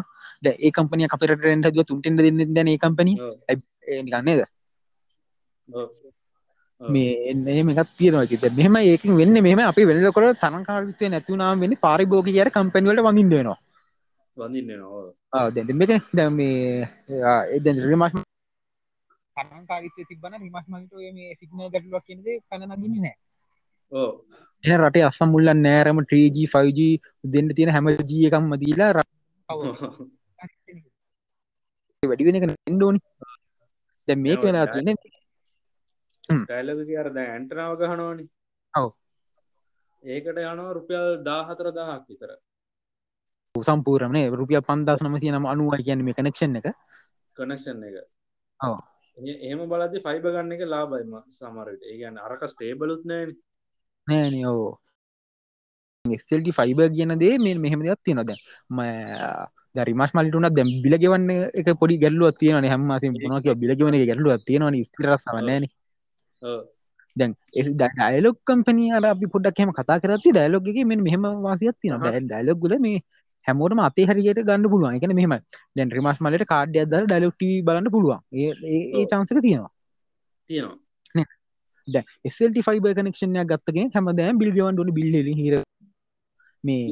ද 0.44 0.46
ඒ 0.58 0.72
කම්පනිය 0.72 1.08
අපිරට 1.08 1.42
ද 1.68 1.88
තුන්ටෙන්ට 1.90 2.20
දෙන්න 2.20 2.54
දැන 2.54 2.70
ඒ 2.70 2.78
කම්පනි 2.78 3.14
නිකන්නේද 3.88 4.42
මේ 6.82 7.14
එන්න 7.30 7.46
මේකත් 7.66 7.90
තියෙනවා. 7.92 8.26
කිත 8.26 8.44
මෙම 8.54 8.76
ඒක 8.78 9.04
වෙන්න. 9.14 9.36
මෙම 9.42 9.60
අපි 9.62 9.86
වෙනකොට 9.86 10.38
තනකාරත්වය 10.40 11.06
නැතුනාම් 11.10 11.58
වෙන්න 11.60 11.76
පාරිභෝග 11.78 12.28
කියට 12.28 12.54
කම්පැනිවලට 12.54 13.06
වඳින්දනවා 13.06 13.58
වඳින්න 14.38 14.70
දැ 15.56 15.74
මේක 15.74 15.92
දැ 16.12 16.30
මේ 16.32 16.88
එද 17.56 17.66
රිමශ 17.84 18.16
තනකාරිතය 19.38 20.02
තිබන 20.06 20.34
රිමශ්මට 20.36 20.94
මේ 21.14 21.36
සිගන 21.36 21.60
ගැටලුවක් 21.66 22.06
කියනද 22.06 22.28
කන 22.46 22.64
නගින්න 22.72 22.98
නෑ 22.98 23.16
එ 24.64 24.78
රටේ 24.78 25.06
අස්සම් 25.06 25.30
මුල්ලන් 25.30 25.60
නෑරම 25.62 26.00
3G 26.04 26.38
5G 26.48 26.80
දෙන්න 27.28 27.50
තියෙන 27.52 27.72
හැම 27.72 27.88
ජී 28.04 28.28
එකම්ම 28.30 28.52
දීලා 28.58 28.92
වැඩි 32.04 32.26
වෙන 32.26 32.38
එක 32.38 32.46
ෙන්ඩෝනි 32.66 33.00
දැ 34.08 34.18
මේක 34.18 34.42
වෙලා 34.42 34.68
තියෙන 34.68 34.98
ටැලක 36.42 36.92
අර 37.02 37.10
දැ 37.14 37.28
ඇන්ටනාව 37.30 37.74
ගහනෝනි 37.82 38.26
ඔව. 38.74 38.90
ඒකට 40.04 40.42
යනවා 40.44 40.74
රුපියල් 40.74 41.08
දාහතර 41.24 41.72
දහක් 41.72 42.04
විතර. 42.10 42.32
සම්පූරණය 43.56 44.24
රුපිය 44.34 44.62
පන්දස් 44.62 45.02
නමසය 45.04 45.32
නම 45.32 45.46
අනුවයි 45.46 45.84
කියන්න 45.84 46.06
මේ 46.06 46.14
කනෙක්ෂන් 46.14 46.60
එක. 46.60 46.68
කනෙක්ෂන් 47.38 47.84
එක. 47.84 47.96
එහෙම 49.18 49.64
බලදි 49.70 50.04
ෆයිබ 50.04 50.26
ගන්න 50.26 50.56
එක 50.56 50.68
ලාබයිම 50.68 51.16
සමරට 51.32 51.82
ඒ 51.84 51.98
ගැන්න 52.02 52.20
අරක 52.20 52.44
ස්ටේබලුත් 52.48 53.04
නෑන. 53.06 53.34
නෑන 54.08 54.36
ඕ 54.48 54.68
ස්ල්ටි 56.18 56.52
ෆයිබ 56.52 56.80
කියන 56.90 57.14
දේ 57.18 57.34
මේ 57.38 57.58
මෙහෙම 57.58 57.82
දෙයක් 57.82 58.02
තියෙනද 58.04 58.32
ම 58.70 58.80
දරිමස් 59.76 60.14
මලිටුන 60.14 60.48
දැම් 60.52 60.70
බිලගෙවන්න 60.84 61.30
එක 61.54 61.70
පොඩි 61.80 61.98
ගැල්ලුව 61.98 62.32
තියෙන 62.36 62.66
හැමසි 62.66 63.14
මොනක 63.26 63.52
බිලගවන 63.56 64.00
ගැල්ලුව 64.04 64.42
තියෙනවන 64.44 64.80
ස්තරසවන්නන 64.84 65.68
දැන් 67.16 67.36
ඩයිලොක් 67.76 68.38
කම්පනී 68.44 68.90
අර 68.92 69.06
අපි 69.06 69.28
පොඩක් 69.28 69.62
හෙම 69.62 69.72
කතා 69.72 70.00
කරති 70.00 70.32
ඩයිලොග්ගේ 70.32 70.86
මෙ 70.86 70.98
මෙහම 71.00 71.30
වාසියක් 71.42 71.78
තින 71.82 71.96
ඩයිලොග්ගල 72.26 72.76
මේ 72.80 73.00
හැමෝටම 73.48 73.82
අතේ 73.82 74.06
හරියට 74.06 74.42
ගන්න 74.42 74.68
පුළුවන්. 74.70 74.98
එකන 74.98 75.16
මෙහම 75.16 75.38
දැන් 75.76 75.90
රිමස් 75.92 76.20
මලට 76.22 76.46
කාඩ්‍ය 76.46 76.84
අදර 76.84 77.06
ඩයිලොක්ට 77.06 77.48
බලන්න 77.64 77.92
පුළුවන්. 77.92 78.20
ඒ 78.34 79.06
චන්සක 79.06 79.42
තියෙනවා. 79.42 79.72
තියෙනවා. 80.50 80.78
ස්ල්ට 82.28 82.60
ෆයිබ 82.62 82.88
කනෙක්ෂණයක් 82.92 83.48
ගත්තගේ 83.48 83.88
හැමදෑම් 83.94 84.38
බිල්ගවන් 84.38 84.76
ඩන 84.76 84.94
බිල්ල 84.94 85.34
හිර 85.36 85.56
මේ 86.68 86.84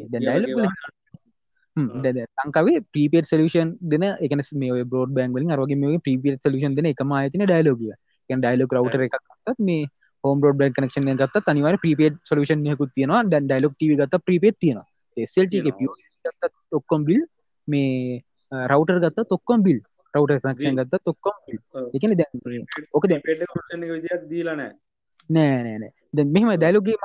දැ 2.06 2.26
ලංකාවේ 2.40 2.80
ප්‍රීපේට 2.92 3.30
සලූෂන් 3.32 3.76
දෙන 3.92 4.08
එකන 4.26 4.44
මේ 4.64 4.88
බෝඩ් 4.94 5.14
බෑන්ගලින් 5.18 5.54
අරගේ 5.56 5.80
මේ 5.84 6.02
ප්‍රීපේට 6.06 6.48
සලූෂන් 6.48 6.78
දෙන 6.80 6.92
එකම 6.94 7.14
අයතින 7.20 7.46
ඩයිලෝගිය 7.46 7.94
ඩයිලොක් 8.30 8.76
රවට 8.76 9.08
එකක් 9.08 9.18
ගත්තත් 9.22 9.66
මේ 9.70 9.88
හෝම් 10.24 10.44
බෝඩ් 10.44 10.60
බන් 10.60 10.76
කනෙක්ෂන් 10.78 11.10
ගත්ත 11.14 11.44
තනිවර 11.48 11.78
ප්‍රීපේට 11.84 12.22
සලූෂන් 12.24 12.68
යකුත් 12.68 12.94
තියෙනවා. 12.96 13.24
දැන් 13.26 13.50
ඩයිලොක් 13.50 13.76
ටව 13.76 13.98
ගත 14.02 14.22
ප්‍රීපේත් 14.28 14.58
තියෙනවා. 14.60 14.88
සල්ට 15.18 15.54
ගත්ත 16.26 16.74
ඔක්කොම් 16.74 17.04
බිල් 17.10 17.22
මේ 17.68 18.22
රවටර් 18.52 19.00
ගත්ත 19.04 19.28
තොක්කොම් 19.30 19.64
බිල් 19.64 19.80
රවට 20.14 20.42
කනක්ෂන් 20.44 20.80
ගත්ත 20.80 21.02
තොක්කොම් 21.04 21.36
එකන 21.98 22.16
දැ 22.20 22.28
ඕක 22.92 23.08
දැ 23.10 23.20
දීලනෑ 24.30 24.72
නෑ 25.30 25.54
නෑනෑ 25.58 25.92
ද 26.14 26.26
මෙහම 26.28 26.50
ඩැලුගේ 26.54 26.98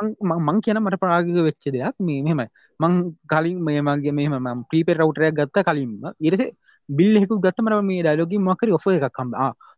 මං 0.46 0.58
කියන 0.64 0.78
මට 0.80 1.00
ප්‍රාගික 1.02 1.38
වෙච්ච 1.46 1.64
දෙයක් 1.74 1.96
මේ 2.00 2.22
මෙහෙමයි. 2.22 2.46
මං 2.80 2.92
කලින් 3.26 3.58
මේ 3.60 3.80
මගේ 3.80 4.12
මෙහම 4.12 4.34
ම 4.46 4.62
ප්‍රීපෙ 4.70 4.92
රවටරයක් 4.94 5.34
ගත්ත 5.34 5.64
කලින්ම. 5.68 5.92
ඉරස 6.20 6.42
බිල්ලෙකු 6.88 7.40
ගත්තමට 7.40 7.84
මේ 7.90 8.02
ඩලෝග 8.04 8.32
මකර 8.40 8.72
ඔෆ 8.78 8.86
එකක් 8.88 9.08
කම් 9.12 9.30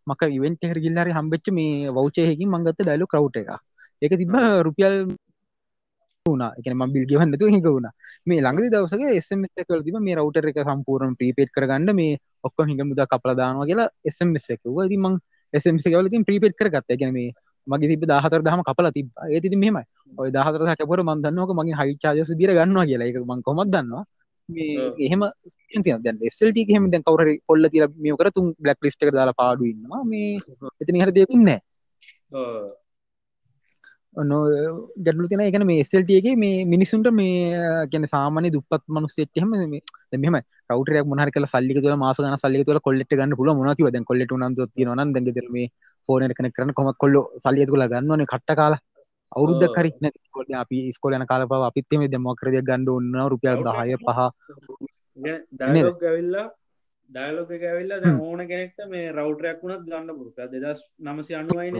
මක 0.06 0.22
ඉවෙන්ට 0.36 0.64
හර 0.64 0.78
ගිල්ලාර 0.84 1.08
හම්බෙච්ච 1.10 1.52
මේ 1.52 1.90
වෞචයහකින් 1.90 2.48
මංගත්ත 2.48 2.80
ඩලු 2.80 3.06
කරව් 3.06 3.26
එක 3.36 3.50
එක 4.04 4.12
තිබ 4.20 4.34
රුපියල් 4.66 4.96
වුණ. 6.26 6.42
එක 6.58 6.66
මබිල් 6.74 7.04
ගවන්නතු 7.06 7.46
හික 7.48 7.64
වුණ. 7.66 7.88
මේ 8.26 8.40
ළඟදි 8.40 8.72
දවසගේ 8.74 9.16
එසම 9.20 9.44
කල 9.68 9.82
තිබ 9.82 9.96
මේ 10.00 10.16
රවටර 10.16 10.50
එක 10.50 10.60
සම්පූර්ණ 10.64 11.16
ප්‍රීපේට් 11.18 11.54
කරගන්න 11.54 11.94
මේ 11.94 12.18
ඔක්ක 12.42 12.66
හිඟ 12.68 12.84
මුද 12.84 13.00
කපලදානවා 13.06 13.68
කියලා 13.70 13.88
එසම්ස 14.04 14.50
එක 14.54 14.62
ද 14.90 14.98
මං 14.98 15.16
එසම්ස 15.54 15.84
කවලතින් 15.86 16.26
ප්‍රීපේට් 16.28 16.58
කරගත්ත. 16.58 16.98
ගැන 17.00 17.12
මේ 17.12 17.32
මගේ 17.66 17.88
තිබ 17.88 18.04
දහතර 18.04 18.40
දහම 18.42 18.62
කපල 18.62 18.88
තිබ 18.90 19.06
ඒති 19.28 19.56
මෙමයි 19.56 19.84
ඔය 20.18 20.30
දහතර 20.30 20.62
කැපර 20.70 21.00
මන්දන්නක 21.02 21.50
මගේ 21.52 21.78
හයි 21.80 21.96
චාජ 21.96 22.18
දිර 22.34 22.50
ගන්නවා 22.50 22.86
කියලා. 22.86 23.08
එක 23.08 23.16
මං 23.24 23.40
කොමත් 23.42 23.70
දන්නවා? 23.70 24.04
එහෙම 24.48 25.22
එසල්ට 26.22 26.58
හෙම 26.68 26.90
දැ 26.90 27.00
කවර 27.00 27.28
පොල්ල 27.46 27.68
තිර 27.68 27.88
මේ 27.96 28.16
කර 28.16 28.30
තුන් 28.30 28.52
බ්ලක් 28.60 28.78
ලිස්ට 28.82 29.04
දාලා 29.10 29.36
පාඩුවන්නවා 29.36 30.02
මේ 30.04 30.40
එතන 30.80 31.00
හර 31.00 31.10
දෙකුන්නෑ 31.10 31.60
ගැඩලු 34.16 35.28
තින 35.28 35.40
එකන 35.40 35.64
මේ 35.64 35.80
එස්සල්ටගේ 35.80 36.34
මේ 36.36 36.64
මිනිසුන්ට 36.64 37.08
මේ 37.10 37.56
ගැන 37.86 38.04
සාමානය 38.06 38.50
දුපත් 38.50 38.82
මනුස් 38.88 39.16
එච්චහම 39.18 39.52
මෙම 40.14 40.36
කවටරයක් 40.70 41.06
මොහර 41.06 41.30
කල 41.30 41.46
සල්ලි 41.46 41.74
තුල 41.76 41.96
මාස 41.96 42.18
ගන 42.18 42.36
සල්ලි 42.36 42.64
තුල 42.64 42.80
කොල්ලෙට 42.80 43.08
ගන්න 43.10 43.36
පුල 43.36 43.52
මොනකිව 43.54 43.90
දැන් 43.90 44.04
කොල්ලෙට 44.04 44.32
නන් 44.32 44.60
ොත්ති 44.60 44.84
නන් 44.86 45.12
දැ 45.14 45.48
මේ 45.50 45.68
ෆෝන 46.08 46.28
කන 46.30 46.50
කරන 46.50 46.72
කොම 46.72 46.92
කොල්ල 46.94 47.16
සල්ලිය 47.40 47.66
තුල 47.66 47.84
ගන්නවන 47.84 48.26
කට 48.26 48.50
කාලා. 48.54 48.80
අවුරුද්ධ 49.32 49.68
කරන 49.72 50.10
කොල 50.30 50.46
අපි 50.54 50.78
ස්කොලන 50.92 51.26
කාල 51.26 51.46
පව 51.46 51.62
අපිත්තම 51.64 52.02
දෙමොකරද 52.06 52.56
ගණඩ 52.60 52.88
ඔන්න 52.90 53.14
රුපියල් 53.32 53.64
දහය 53.64 53.96
පහ 53.98 54.20
ඩයිලොග් 55.52 56.52
ඩයිලොග 57.14 57.50
ඇවිල්ලා 57.52 58.12
ඕන 58.20 58.40
කෙනෙක්ට 58.50 58.80
මේ 58.92 59.10
රවටරයක් 59.10 59.60
වුණත් 59.64 59.84
ගන්න 59.86 60.16
පුරුප 60.18 60.38
දෙදස් 60.54 60.80
නමසි 61.00 61.36
අනුවයින 61.40 61.76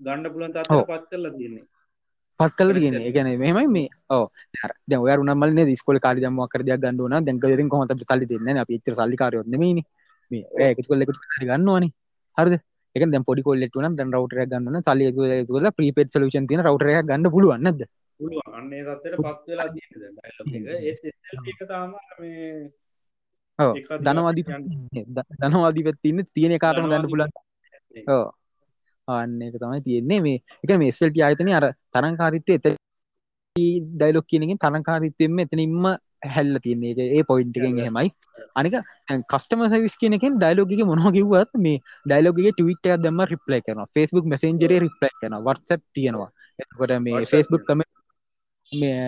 ගණ්ඩ 0.00 0.32
පුලන් 0.34 0.56
තත් 0.56 0.80
පත් 0.90 1.04
කරලා 1.10 1.34
තියන්නේ. 1.36 1.64
පත් 2.40 2.52
කල 2.58 2.70
තියෙන 2.76 2.96
ගැන 3.16 3.30
මෙමයි 3.38 3.66
මේ. 3.68 3.88
ඕ 4.10 4.24
දැ 4.88 5.00
ඔය 5.04 5.12
රුනමල්න 5.16 5.76
ස්කොල 5.76 6.00
කාරි 6.06 6.24
දම 6.24 6.40
කරදයක් 6.54 6.82
ගන්නවන 6.82 7.26
දැන්කරින් 7.26 7.68
කොමත 7.68 7.94
සල්ලි 8.02 8.30
දෙන්න? 8.32 8.58
අප 8.58 8.70
ච 8.78 8.86
සල්ලිකාරයොත්නමනි 8.92 9.84
මේ 10.30 10.44
ඒකත් 10.66 10.90
කොල්ලෙ 10.90 11.04
ගන්නවන 11.42 11.88
හරද? 12.38 12.54
එක 12.96 13.02
දැ 13.06 13.22
පොඩි 13.26 13.42
කොල්ලෙට 13.46 13.74
වන 13.76 13.96
දැන් 13.96 14.12
රවටර 14.12 14.40
ගන්න 14.50 14.82
සල්ලි 14.82 15.04
තුල 15.46 15.66
ප්‍රීපේට් 15.78 16.14
සලූෂන් 16.14 16.46
තින 16.50 16.62
රවටර 16.64 16.88
ගන්න 17.04 17.32
පුළුවන්නද 17.34 17.80
අන්නේ 18.52 18.82
තත්තට 18.84 19.16
පත්වෙලා 19.18 19.68
තාම 21.68 21.90
ධනවාදී 24.00 24.44
ධනවාදී 25.42 25.86
පැත්තින්න 25.86 26.26
තියෙන 26.34 26.58
කාටම 26.58 26.86
ගන්න 26.86 27.08
පුලන් 27.12 27.30
අන්න 29.08 29.40
එක 29.42 29.56
තමයි 29.56 29.80
තියෙන්නේ. 29.82 30.20
මේ 30.20 30.38
එක 30.64 30.78
මේ 30.78 30.92
එස්සල්ට 30.92 31.18
ආයතන 31.20 31.50
අර 31.52 31.66
තරංකාරිත්තය 31.92 32.52
එත 32.54 32.66
ඩයිලොක් 33.56 34.26
කියනකින් 34.26 34.58
තරංකාරිත්තෙම 34.58 35.38
එතනින්ම 35.38 35.84
හැල්ල 36.26 36.54
තියන්නේ. 36.58 36.92
එක 36.92 36.98
ඒ 37.16 37.22
පොයින්ට්ගෙන් 37.22 37.78
එහෙමයි. 37.78 38.08
අනික 38.54 38.74
කස්ටම 39.26 39.60
සවිස් 39.68 39.96
කියනකින් 39.96 40.32
ඩයිලෝගගේ 40.36 40.88
මොහ 40.90 41.12
කිවත් 41.12 41.52
මේ 41.58 41.78
ඩයිලෝගේ 42.06 42.52
ටවිට 42.52 42.86
දම 43.04 43.20
රිප්ලයි 43.24 43.60
කරන 43.62 43.84
ෆස්බුක් 43.86 44.26
මසෙන්ජර 44.26 44.72
රිප්ලයි 44.78 45.12
කරන 45.20 45.34
වත්සප් 45.40 45.80
තියෙනවා. 45.94 46.30
එතකොට 46.58 46.92
මේ 47.00 47.24
ෆස්බුක් 47.24 47.62
කම 47.68 47.80
මේ 48.72 48.98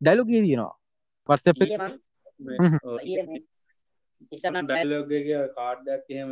ඩයිලෝගේ 0.00 0.42
තියෙනවා 0.42 0.74
වර්සප් 4.22 4.56
ඩයිලෝගගේ 4.62 5.42
කාඩ්ඩක් 5.56 6.10
එහෙම 6.10 6.30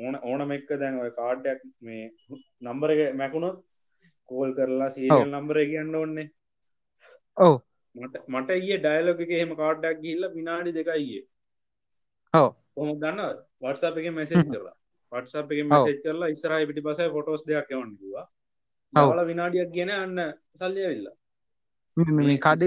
ඕන 0.00 0.14
ඕනම 0.22 0.54
එක්ක 0.56 0.70
දැන් 0.80 1.00
ඔය 1.00 1.10
කාඩ්ඩක් 1.18 1.62
මේ 1.80 2.04
නම්බර 2.62 2.94
එක 2.94 3.02
මැකුණොත් 3.14 3.58
කෝල් 4.30 4.54
කරලා 4.54 4.90
සීල් 4.90 5.16
නම්බර 5.24 5.62
කියන්න 5.64 5.94
ඔන්නේ 5.96 6.28
ඔව. 7.36 7.54
මට 7.94 8.22
මට 8.28 8.58
ඒ 8.58 8.78
ඩයිලොග 8.78 9.24
එක 9.26 9.32
එහෙම 9.32 9.56
කාඩ්ඩක් 9.56 10.04
ගිල්ල 10.04 10.28
විනාඩි 10.36 10.76
දෙකයියේ 10.78 11.24
ඔව. 12.34 12.52
හොම 12.76 12.94
ගන්න 12.98 13.20
වටසප 13.60 13.96
එක 13.98 14.12
මැසෙජ් 14.12 14.46
කරලා. 14.46 14.76
වටසප 15.12 15.50
එක 15.52 15.66
මැසෙජ් 15.66 15.98
කරලා 16.04 16.28
ඉස්සරයි 16.28 16.68
පිටි 16.68 16.82
පසයි 16.82 17.10
ෆොටෝස් 17.10 17.42
දෙයක් 17.48 17.68
යවන්නවා 17.72 18.26
අවල 18.94 19.20
විනාඩියක් 19.26 19.70
ගෙන 19.72 19.90
අන්න 19.92 20.22
සල්ලිය 20.54 20.86
වෙල්ලා 20.86 21.16
කාඩ 22.40 22.62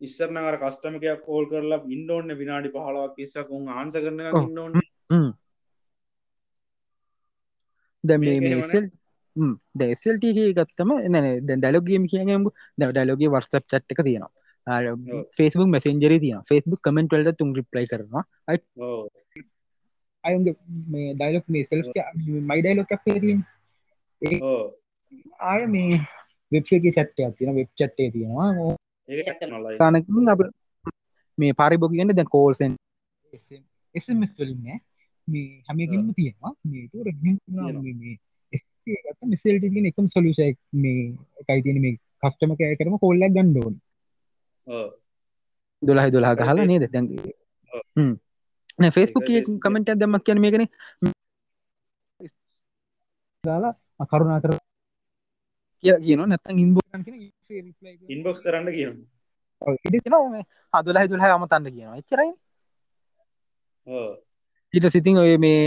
ඉස්සරන 0.00 0.38
අර 0.40 0.56
කස්ටමකයක් 0.58 1.24
කෝල් 1.24 1.44
කරලා 1.46 1.82
ඉන්ඩෝන්න 1.88 2.38
විනාඩි 2.38 2.72
පහලවක් 2.74 3.18
ඉස්සකුන් 3.18 3.68
ආන්ස 3.72 3.94
කරන 3.96 4.20
ඉන්නෝන්න 4.38 4.74
දැ 8.04 8.18
මේසල් 8.18 8.88
දැසල්ටගේ 9.76 10.48
ගත්තම 10.52 10.90
දැ 11.12 11.56
ඩලොගේම 11.56 12.04
කියගම 12.06 12.48
ඩලොගේ 12.78 13.30
වර්සප් 13.30 13.64
චට්ක 13.66 14.00
තියෙනවා. 14.02 14.32
ෆෙස්බුක් 15.32 15.68
මෙසෙන්ජර 15.68 16.14
තියන 16.18 16.42
ෆෙස්බුක් 16.44 16.80
කමෙන්ට 16.82 17.12
වලට 17.12 17.38
තුන් 17.38 17.54
රිප්ලයි 17.54 17.86
කරනවා. 17.86 18.24
අය 20.24 20.34
මේ 20.88 21.14
ඩයිලොක් 21.14 21.46
මේ 21.48 21.64
සෙල්ස් 21.64 21.88
මයි 22.48 22.60
ඩයිලොක් 22.62 22.92
තිය 23.04 23.38
ආය 25.42 25.62
මේ 25.68 26.02
වෙබ්ගේ 26.52 26.80
චට්ටයක් 26.88 27.32
තියෙන 27.36 27.54
වෙබ් 27.54 27.70
චට්ටේ 27.72 28.10
තියෙනවා 28.10 28.76
තනකින් 29.08 30.28
අප 30.28 30.40
මේ 31.38 31.52
පරිබොග 31.52 31.92
ගන්න 31.92 32.12
දැ 32.12 32.26
කෝල්සන් 32.26 32.76
එසමස් 33.94 34.34
වලින් 34.38 34.80
මේ 35.28 35.62
හැමකින්ම 35.68 36.12
තියෙනවා. 36.14 36.52
මේ 36.64 36.88
තුර 36.88 37.06
මේ 37.22 38.18
මිසල්ට 39.24 39.64
තින 39.64 39.86
එකම 39.90 40.06
සොලුෂය 40.06 40.56
මේ 40.74 41.16
එකයි 41.40 41.62
තියෙන 41.64 41.80
මේ 41.84 41.96
කස්ටම 42.22 42.52
කෑ 42.58 42.76
කරම 42.76 42.98
කොල්ලක් 42.98 43.32
ගණ්ඩෝන් 43.34 43.74
දොලාහි 45.82 46.12
දොලා 46.12 46.36
ගහලා 46.36 46.64
නේද? 46.64 46.88
දැන් 46.92 47.06
ෆෙස්බුක් 48.90 49.24
කමෙන්ට 49.62 49.94
දමත් 49.94 50.24
කියන 50.24 50.40
මේකන. 50.40 50.66
දාලා 53.44 53.74
අකරුණා 54.00 54.40
කර 54.40 54.67
කිය 55.84 55.96
කියන 55.98 56.24
නැත්තන් 56.24 56.58
ඉන්බෝ 56.58 56.84
ඉන්බොක්ස් 58.08 58.40
කරන්න. 58.42 58.68
කියන 58.72 58.94
අදුලහි 60.72 61.08
දුලහ 61.08 61.28
අමතන්න 61.28 61.68
කියනවා. 61.68 61.98
එච්චරයි 61.98 62.30
ඊට 64.74 64.86
සිතින් 64.86 65.16
ඔය 65.16 65.36
මේ 65.38 65.60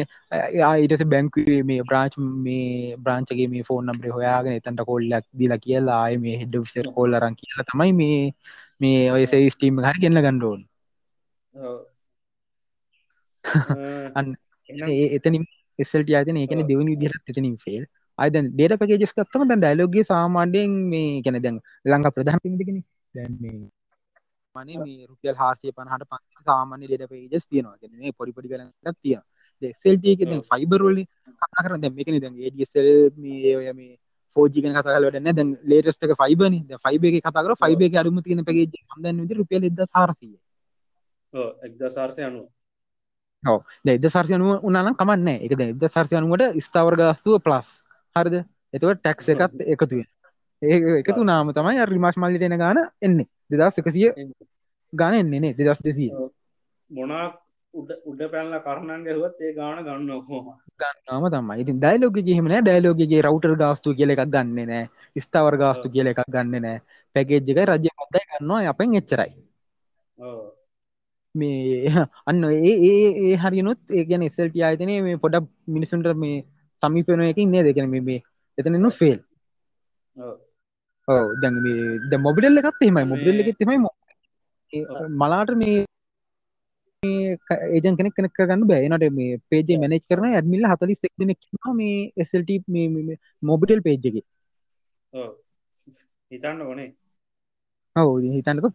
ඊටස 0.77 1.03
බැංකුවේ 1.05 1.61
මේ 1.63 1.81
බ්‍රාච් 1.83 2.17
මේ 2.39 2.95
බ්‍රාංචගේ 2.97 3.47
මේ 3.47 3.63
ෆෝන් 3.63 3.87
නම්බේ 3.87 4.11
හොයාගෙන 4.11 4.53
එතන්ට 4.53 4.83
කොල්ලක් 4.85 5.25
දිලා 5.33 5.59
කියලා 5.59 5.99
ආය 6.01 6.17
මේ 6.17 6.35
හෙඩ් 6.37 6.57
විසර් 6.57 6.87
කොල්ලරන් 6.93 7.35
කියලා 7.35 7.65
තමයි 7.65 7.93
මේ 7.93 8.19
මේ 8.79 8.99
ඔය 9.11 9.23
සේස්ටීම් 9.27 9.81
හරි 9.81 10.03
ගෙන්න්න 10.03 10.21
ගණ්ඩෝන් 10.21 10.61
එතනින් 15.17 15.43
එසල්ට 15.79 16.13
අතන 16.15 16.37
ඒකන 16.37 16.63
දෙවනි 16.65 16.93
විදිහත් 16.95 17.31
එතනින් 17.31 17.57
ෆෙල් 17.57 17.83
අයිද 18.21 18.37
ඩේට 18.47 18.79
පකේජස් 18.81 19.13
කත්තම 19.13 19.43
දැන් 19.45 19.61
ඩයිලෝගගේ 19.61 20.05
සාමාන්ඩයෙන් 20.05 20.73
මේ 20.87 21.21
ගැන 21.21 21.37
දැන් 21.39 21.57
ලංඟ 21.85 22.11
ප්‍රධානතිගෙන 22.11 22.79
දැන් 23.15 23.37
මේ 23.39 23.57
මනේ 24.55 24.77
මේ 24.79 25.07
රුපියල් 25.07 25.35
හාසිය 25.35 25.71
පනහට 25.71 26.07
ප 26.07 26.13
සාමාන්‍ය 26.47 26.85
ඩට 26.85 27.09
පේජස් 27.09 27.47
තියෙනවා. 27.47 27.77
ගෙන 27.81 28.13
පොඩිපොඩි 28.13 28.51
කරන්න 28.51 28.95
තිය 28.97 29.17
සෙල්ටක 29.75 30.21
ෆයිබරෝල 30.45 30.97
කතා 31.41 31.63
කරන්න 31.63 31.91
මේකන 31.91 32.19
දැන් 32.19 32.39
ඒඩසල් 32.39 32.89
මේ 33.17 33.57
ඔය 33.57 33.67
මේ 33.73 33.91
ෝජික 34.35 34.65
කතලට 34.67 35.19
දැන් 35.29 35.51
ලේටස්ටක 35.65 36.15
ෆයිබන 36.17 36.55
ෆයිබ 36.77 37.03
කතර 37.19 37.53
ෆයිබ 37.57 37.81
අරුම 37.95 38.21
තියෙන 38.21 38.43
පගේ 38.43 38.65
විදි 39.03 39.33
රුපියල් 39.35 39.63
එද 39.65 39.83
සාරසිය 39.87 40.33
එක්ද 41.61 41.81
සාර්සය 41.89 42.21
අනුව 42.21 42.47
හෝ 43.43 43.59
දෙද 43.83 44.07
සර්සයනුව 44.07 44.63
උනානම් 44.63 44.95
කමන්න 44.95 45.29
එක 45.37 45.53
එද 45.57 45.85
සර්සයනුවට 45.89 46.59
ස්ථාවර් 46.59 46.95
ගස්තුව 46.97 47.39
ප්ලස් 47.39 47.69
හරිද? 48.15 48.35
එතවට 48.73 48.99
ටැක්ස 48.99 49.29
එකත් 49.33 49.61
එකතුවෙන් 49.67 50.07
ඒ 50.61 50.79
එකතු 50.95 51.23
නාම 51.23 51.53
තමයි 51.53 51.85
රිමාශ් 51.87 52.17
මල්ලි 52.17 52.41
දෙන 52.41 52.57
ගාන 52.57 52.79
එන්නේ. 53.01 53.27
දෙදස් 53.51 53.79
එකසිය 53.81 54.09
ගාන 54.93 55.13
එන්නේ 55.15 55.39
නේ 55.39 55.53
දෙදස් 55.53 55.81
දෙසිය. 55.83 56.11
මොනා 56.89 57.25
උඩ 57.73 57.91
උඩ 58.05 58.21
පැල්ල 58.31 58.53
කරණන්ගහුවත් 58.65 59.41
ඒ 59.41 59.53
ගාන 59.53 59.83
ගන්න 59.85 60.09
ඔකෝම 60.17 60.47
ගන්නම 60.79 61.25
තමයි. 61.29 61.59
ඉතින් 61.63 61.81
දයිලෝග 61.83 62.17
කියහෙමන 62.19 62.55
දයිලෝගගේ 62.69 63.21
රවටර් 63.21 63.53
ගාස්තු 63.63 63.95
කියල 63.97 64.13
එකක් 64.13 64.23
ගන්න 64.27 64.71
නෑ. 64.71 64.85
ස්ථාවර් 65.17 65.57
ගාස්තු 65.63 65.93
කියල 65.93 66.11
එකක් 66.11 66.23
ගන්න 66.27 66.65
නෑ. 66.65 66.77
පැකේජ්ජක 67.15 67.61
රජය 67.69 67.93
පොත්තයි 67.99 68.25
ගන්නවා. 68.29 68.61
අපෙන් 68.71 68.97
එච්චරයි. 68.99 69.31
මේ 71.35 71.91
අන්න 72.25 72.43
ඒ 72.45 72.75
ඒ 72.87 73.11
ඒ 73.25 73.35
හරිනුත් 73.37 73.81
ඒගැන 73.91 74.27
එස්සල්ට 74.27 74.57
ආයතනය 74.61 74.95
මේ 75.01 75.21
පොඩක් 75.23 75.45
මිනිසුන්ට 75.67 76.07
මේ 76.15 76.43
සමීපන 76.81 77.21
එකින් 77.23 77.51
නේ 77.51 77.63
දෙකන 77.67 77.89
මේ 77.91 78.19
එතන 78.57 78.75
නු 78.79 78.89
ෆෙල්. 78.91 79.19
ඔව්. 81.07 81.25
දැන් 81.41 81.55
මේ 81.63 81.99
ද 82.09 82.13
මොබිටල්ල 82.25 82.59
එකත් 82.61 82.81
එමයි 82.81 82.93
මේ- 82.95 83.09
මොබිල්ල 83.11 83.41
එකත් 83.41 83.63
එමයි 83.63 83.77
මලාට 85.19 85.51
මේ 85.61 85.79
ඒජන් 87.03 87.95
කෙනෙක් 87.97 88.13
කෙනෙක් 88.17 88.33
ගන්න 88.39 88.67
බෑනට 88.69 89.05
මේ 89.11 89.39
පේජේ 89.49 89.77
මැනේජ් 89.77 90.03
කරන 90.09 90.27
ඇඩමිල්ල 90.29 90.67
හතලි 90.71 90.95
සෙක් 90.95 91.13
දෙනෙක් 91.19 91.39
මේ 91.79 92.11
එසල්ට 92.17 92.51
මොබිටල් 93.41 93.81
පේජ්ජගේ 93.87 94.23
ඔව්. 95.13 95.31
හිතන්න 96.31 96.61
ඕනේ. 96.61 96.89
ඔව. 97.95 98.11
හිතන්නක. 98.35 98.65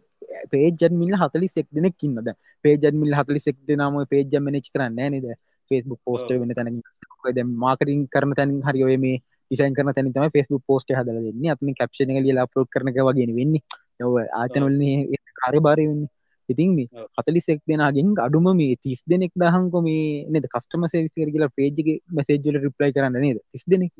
පේජන් 0.51 0.93
මිල් 1.01 1.15
හතලි 1.21 1.47
සෙක් 1.47 1.67
දෙනෙක් 1.71 2.03
ඉන්නද 2.03 2.29
පේජන් 2.65 2.95
මිල් 3.01 3.13
හතලි 3.19 3.39
සෙක් 3.39 3.57
දෙනම 3.67 3.95
පේජ 4.11 4.25
මනච් 4.39 4.67
කරන්න 4.73 4.99
නද? 5.11 5.25
Facebook 5.71 5.99
post. 6.05 6.29
වෙන 6.31 6.53
තැන 6.53 6.81
ද 7.29 7.45
මාකටින් 7.63 8.05
කරන 8.07 8.33
තැන් 8.33 8.51
හරි 8.61 8.83
ඔය 8.83 8.97
මේ 8.97 9.17
ඉසන් 9.51 9.73
කරන 9.73 9.93
තැන 9.93 10.11
තම 10.11 10.29
ෆෙස්බුක් 10.29 10.63
පෝස්ට 10.67 10.91
හදල 10.91 11.19
දෙන්න. 11.27 11.49
අතන 11.53 11.73
කප්ෂන 11.73 12.13
ලියලා 12.17 12.47
පෝට් 12.47 12.69
කරන 12.69 12.91
වගෙන 12.91 13.33
වෙන්නේ 13.35 13.61
ඔව 14.01 14.15
ආතනවලන්නේ 14.33 15.19
කාරය 15.39 15.59
බාරය 15.59 15.85
වෙන්න. 15.87 16.03
ඉතින් 16.49 16.75
මේ 16.75 16.87
ඔව්. 16.93 17.07
හතලි 17.17 17.41
සෙක් 17.41 17.61
දෙනගෙන් 17.65 18.13
අඩුම 18.17 18.47
මේ 18.55 18.75
තිස් 18.77 19.01
දෙනෙක් 19.05 19.33
දහංකො 19.35 19.79
මේ 19.81 20.25
නද 20.31 20.45
කස්ටම 20.47 20.85
සේවිස්කර 20.87 21.31
කියලා 21.33 21.55
පේජ්ගේ 21.55 21.97
මැසේජ්ල 22.09 22.59
රිප්ලයි 22.65 22.93
කරන්න 22.93 23.19
නේද? 23.25 23.39
තිස් 23.51 23.63
දෙනෙක්. 23.67 23.91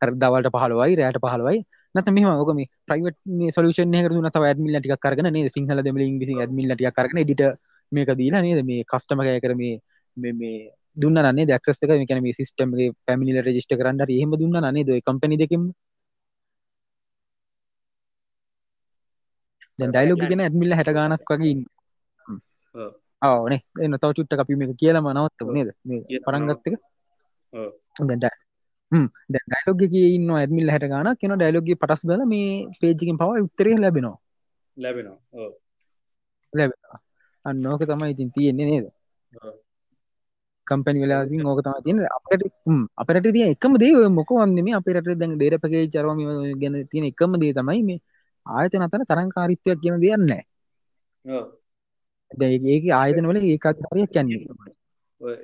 හර 0.00 0.10
දවල්ට 0.14 0.54
පහලවයි 0.54 0.96
රෑට 1.00 1.20
පහලවයි 1.24 1.58
නත 1.94 2.08
මෙම 2.10 2.26
ඕක 2.32 2.50
මේ 2.54 2.68
ප්‍රයිවට 2.84 3.54
සොලුෂන් 3.56 3.96
කරු 4.04 4.22
නත 4.22 4.36
ඇඩමිල්ල 4.40 4.78
ටික 4.78 5.04
කරන 5.04 5.30
නේ 5.32 5.48
සිංහල 5.48 5.82
දෙමල 5.82 6.02
ඉංග්‍රිසි 6.02 6.34
ඇඩමිල්ල 6.36 6.74
ටික 6.74 6.98
කරන 6.98 7.20
ඩිට 7.20 7.42
මේක 7.92 8.10
දීලා 8.14 8.42
නේද? 8.42 8.60
මේ 8.64 8.84
කස්ටමකය 8.84 9.38
කර 9.40 9.54
මේ 9.56 9.74
මේ 10.16 10.58
දුන්න 10.96 11.20
නේ 11.30 11.46
දක්සක 11.46 11.90
මේකන 11.92 12.22
මේ 12.22 12.38
සිස්ටම්ගේ 12.38 12.94
පැමිනිල 13.06 13.38
රජිස්ට 13.42 13.72
කරන්න 13.74 14.02
එහෙම 14.08 14.32
දුන්න 14.36 14.58
නේ 14.68 14.84
ද 14.84 15.00
කම්පනි 15.02 15.38
දෙකම 15.42 15.64
දැන් 19.78 19.90
ඩයිලෝග 19.92 20.22
ගෙන 20.30 20.42
ඇඩමිල්ල 20.42 20.74
හැට 20.78 20.92
ගානක් 20.96 21.30
වගේ 21.30 21.50
ඉන්න. 21.52 21.62
ඔව්. 22.74 22.92
ආනේ 23.22 23.60
එන්න 23.84 23.98
තව 24.00 24.10
චුට්ට 24.16 24.42
අපි 24.42 24.58
මේක 24.60 24.72
කියලම 24.80 25.08
නවත්ත 25.12 25.48
නේද? 25.56 25.70
මේ 25.84 26.00
කියලා 26.02 26.26
පරංගත්තක 26.28 26.74
ඔව්. 27.52 27.70
ඩයිලෝග 29.30 29.82
ඉන්න 29.98 30.30
ඇඩමිල් 30.32 30.72
හැට 30.74 30.88
ගාන 30.92 31.12
කෙන 31.20 31.36
ඩයිලෝග 31.36 31.68
පටස් 31.74 32.06
ගල 32.08 32.24
මේ 32.26 32.48
පේජිකින් 32.80 33.20
පව 33.20 33.44
උත්තරය 33.46 33.76
ලැබෙනවා. 33.76 34.16
ලැබෙනවා. 34.76 35.20
ඕ 35.34 35.50
ලැබෙනවා. 36.52 36.98
අන්නෝක 37.44 37.82
තමයි 37.84 38.12
ඉතින් 38.12 38.32
තියෙන්නේ 38.32 38.70
නේද? 38.72 38.86
ඔව්. 39.32 39.54
කම්පැනි 40.66 41.02
වෙලාදී 41.04 41.44
ඕක 41.44 41.60
තම 41.64 41.76
තියන 41.84 41.98
අපට 42.08 42.42
අපට 42.96 43.28
තිය 43.28 43.46
එකම 43.46 43.72
දේ 43.82 44.08
මොක 44.10 44.30
වන්දම 44.32 44.68
අපට 44.78 45.10
දැන් 45.14 45.38
දේර 45.42 45.54
පගේ 45.58 45.86
චරවම 45.88 46.20
ගැන 46.62 46.74
තියෙන 46.90 47.06
එකම 47.10 47.38
දේ 47.42 47.52
තමයි 47.52 47.82
මේ 47.88 48.00
ආයත 48.46 48.74
නතන 48.76 49.04
තරංකාරිත්වයක් 49.04 49.78
කියන 49.82 50.00
දෙයන්න. 50.00 50.32
ඒක 52.30 52.84
ආයතන 52.94 53.28
වල 53.30 53.38
ඒකත් 53.42 53.84
කාරයක් 53.84 54.10
කැන්නේ. 54.14 54.40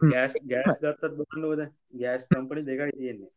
ගෑස් 0.06 0.34
ගෑස් 0.46 0.80
ගත්තත් 0.82 1.12
බලන්නකොද 1.18 1.62
ගෑස් 1.94 2.26
කම්පනි 2.28 2.66
දෙකයි 2.68 2.96
තියෙන්නේ. 2.98 3.30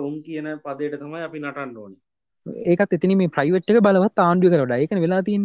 උන් 0.00 0.16
කියන 0.22 0.48
පදයට 0.64 0.98
තමයි 1.00 1.24
අපි 1.28 1.38
නටන්න 1.38 1.78
ඕනි. 1.78 1.96
ඒකත් 2.46 2.92
එතින 2.92 3.16
මේ 3.18 3.32
ප්‍රයිවට් 3.36 3.70
එක 3.70 3.82
බලවත් 3.86 4.22
ආණ්ඩුව 4.22 4.54
කරට 4.54 4.76
ඒක 4.76 4.92
වෙලා 5.04 5.22
තින් 5.22 5.42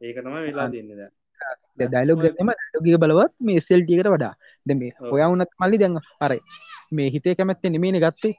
ඒක 0.00 0.18
තමයි 0.18 0.42
වෙලා 0.48 0.68
තියන්නේ 0.74 0.96
දැන් 0.96 1.12
ඩයිලෝග 1.84 2.24
ම 2.46 2.50
ඩෝග 2.74 3.00
බලවත් 3.02 3.34
මේ 3.40 3.60
සෙල්ටියකට 3.60 4.10
වඩා. 4.14 4.34
ද 4.66 4.78
මේ. 4.80 4.92
ඔය 5.12 5.22
වුනත් 5.22 5.52
මල්ලි 5.60 5.80
දැන් 5.82 6.00
අරයි 6.20 6.40
මේ 6.92 7.08
හිතේ 7.14 7.34
කැමැත්තෙ 7.34 7.70
නෙමේන 7.70 8.00
ගත්තේ. 8.04 8.34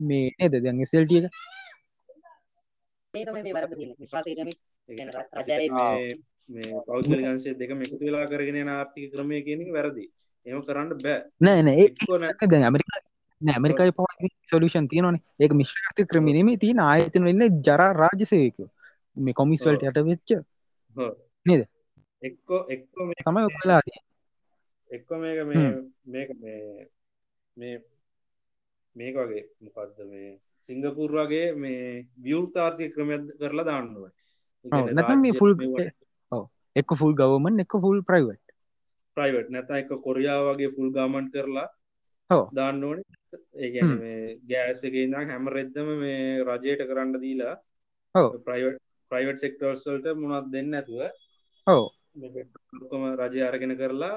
මේ 0.00 0.30
නේද 0.38 0.54
දැන් 0.64 0.86
සෙල්ටියක 0.86 1.30
මේ 3.14 3.24
තමයි 3.26 3.42
මේ 3.44 3.54
වැරද්ද 3.54 3.74
තියෙන්නේ 3.76 4.00
විශ්වාසය 4.02 4.34
ජමි 4.36 4.52
ඒ 4.88 4.94
කියන්නේ 4.96 5.24
කියන්නේ 5.38 5.40
රජයේ 5.40 5.68
මේ 5.70 6.12
මේ 6.48 6.82
පෞද්ගලික 6.88 7.26
අංශය 7.30 7.54
දෙකම 7.60 7.82
එකතු 7.86 8.02
වෙලා 8.04 8.26
කරගෙන 8.30 8.58
යන 8.62 8.70
ආර්ථික 8.74 9.10
ක්‍රමය 9.14 9.40
කියන 9.48 9.64
වැරදි. 9.76 10.04
එහෙම 10.46 10.62
කරන්න 10.68 10.90
බෑ. 11.04 11.18
නෑ 11.46 11.64
නෑ. 11.66 11.76
ඒ 11.80 11.88
එක්කෝ 11.88 12.18
නෑ. 12.22 12.48
දැන් 12.52 12.64
ඇමරිකා 12.68 13.00
නෑ 13.40 13.56
ඇමරිකායි 13.58 13.94
පව 13.98 14.30
සොලුෂන් 14.52 14.88
තියෙනවනේ. 14.92 15.22
ඒක 15.42 15.52
මිශ්‍රාර්ථික 15.60 16.10
ක්‍රමෙනෙමේ 16.12 16.56
තියෙන 16.64 16.82
ආයතන 16.86 17.28
වෙන්නේ 17.30 17.50
ජරා 17.68 17.90
රාජ්‍ය 18.00 18.30
සේවකයෝ. 18.32 18.70
මේ 19.16 19.38
කොමිස් 19.40 19.64
වලට 19.66 19.88
යට 19.90 20.02
වෙච්ච 20.10 20.30
එක්කෝ 22.22 22.60
එක්කෝ 22.68 23.06
මේ 23.06 23.22
තමයි 23.22 23.44
ඔය 23.44 23.54
වෙලා 23.56 23.82
තියෙන්නේ 23.82 24.10
එක්කෝ 24.90 25.18
මේක 25.18 25.38
මේ 25.46 25.68
මේක 26.06 26.30
මේ 26.40 26.88
මේ 27.56 27.74
මේක 28.96 29.14
වගේ 29.16 29.44
මොකද්ද 29.60 29.98
මේ 30.06 30.30
සිංගපූර් 30.68 31.12
වගේ 31.18 31.46
මේ 31.56 32.06
විවෘතාර්ථික 32.18 32.94
ක්‍රමයක් 32.94 33.22
කරලා 33.40 33.64
දාන්න 33.64 33.88
ඕනේ. 33.96 34.14
නැත්නම් 34.94 35.22
මේ 35.22 35.38
ෆුල් 35.40 35.52
ඔව් 36.32 36.44
එක්ක 36.76 36.90
ෆුල් 37.00 37.14
ගවර්න්මන්ට් 37.14 37.64
එක්ක 37.64 37.74
ෆුල් 37.84 37.98
ප්‍රයිවට් 38.02 38.46
ප්‍රයිවට් 39.16 39.48
නැත්නම් 39.50 39.80
එක 39.80 39.90
කොරියාව 40.06 40.44
වගේ 40.50 40.74
ෆුල් 40.76 40.92
ගවර්න්මන්ට් 40.94 41.32
කරලා 41.34 41.68
ඔව්. 42.30 42.44
දාන්න 42.52 42.84
ඕනේ. 42.84 43.08
ඒ 43.54 43.70
කියන්නේ 43.72 43.98
මේ 44.02 44.38
ගෑස් 44.50 44.84
එකේ 44.84 45.08
ඉඳන් 45.08 45.30
හැම 45.30 45.48
රෙද්දම 45.48 45.90
මේ 46.02 46.22
රජයට 46.44 46.86
කරන්න 46.88 47.20
දීලා 47.24 47.56
ඔව්. 48.14 48.30
ප්‍රයිවට් 48.46 48.80
ප්‍රයිවට් 49.10 49.44
සෙක්ටර්ස් 49.44 49.88
වලට 49.88 50.16
මොනවද 50.20 50.52
දෙන්නේ 50.52 50.72
නැතුව 50.74 51.02
ඔව් 51.66 51.84
මේ 52.14 52.30
පෙට්‍රෝල් 52.30 52.82
ඔක්කොම 52.82 53.02
රජය 53.20 53.42
අරගෙන 53.42 53.74
කරලා 53.76 54.16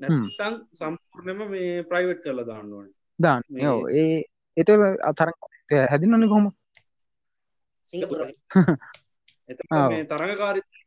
නැත්තම් 0.00 0.54
සම්පූර්ණයෙන්ම 0.72 1.50
මේ 1.50 1.82
ප්‍රයිවට් 1.82 2.22
කරලා 2.22 2.46
දාන්න 2.46 2.72
ඕනේ. 2.72 2.94
දාන්න 3.18 3.42
ඔව් 3.68 3.80
ඒ 3.94 4.16
ඒතර 4.56 4.80
අතර 5.02 5.28
හැදින්නන්නේ 5.84 6.28
කොහොම 6.28 6.46
සිංගප්පූරු 7.88 8.24
වගේ 8.24 8.38
එතකොට 9.50 9.78
ඔව්. 9.78 9.90
මේ 9.90 10.06
තරඟකාරීත්වය 10.06 10.78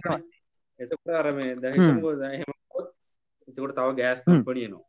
එතකොට 3.47 3.75
තව 3.75 3.87
ගෑස් 3.99 4.19
හ්ම්. 4.19 4.31
කම්පැනි 4.33 4.65
එනවා. 4.65 4.85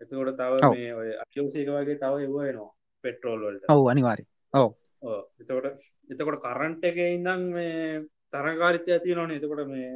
එතකොට 0.00 0.36
තව. 0.36 0.52
මේ 0.74 0.90
ඔය 0.94 1.08
අයෝසීක 1.16 1.68
වගේ 1.70 1.96
තව 1.96 2.14
ඒව 2.18 2.36
එනවා 2.44 2.70
පෙට්‍රෝල් 3.04 3.40
වලට. 3.40 3.64
ඔව් 3.68 3.88
අනිවාර්ය 3.88 4.24
ඔව්. 4.54 4.70
එතකොට 5.40 5.66
එතකොට 6.10 6.40
කරන්ට් 6.44 6.84
එකේ 6.84 7.10
ඉඳන් 7.14 7.42
මේ 7.52 7.82
තරඟකාරීත්වය 8.32 8.90
ඇති 8.92 9.14
වෙනවනේ. 9.14 9.38
එතකොට 9.38 9.68
මේ. 9.68 9.92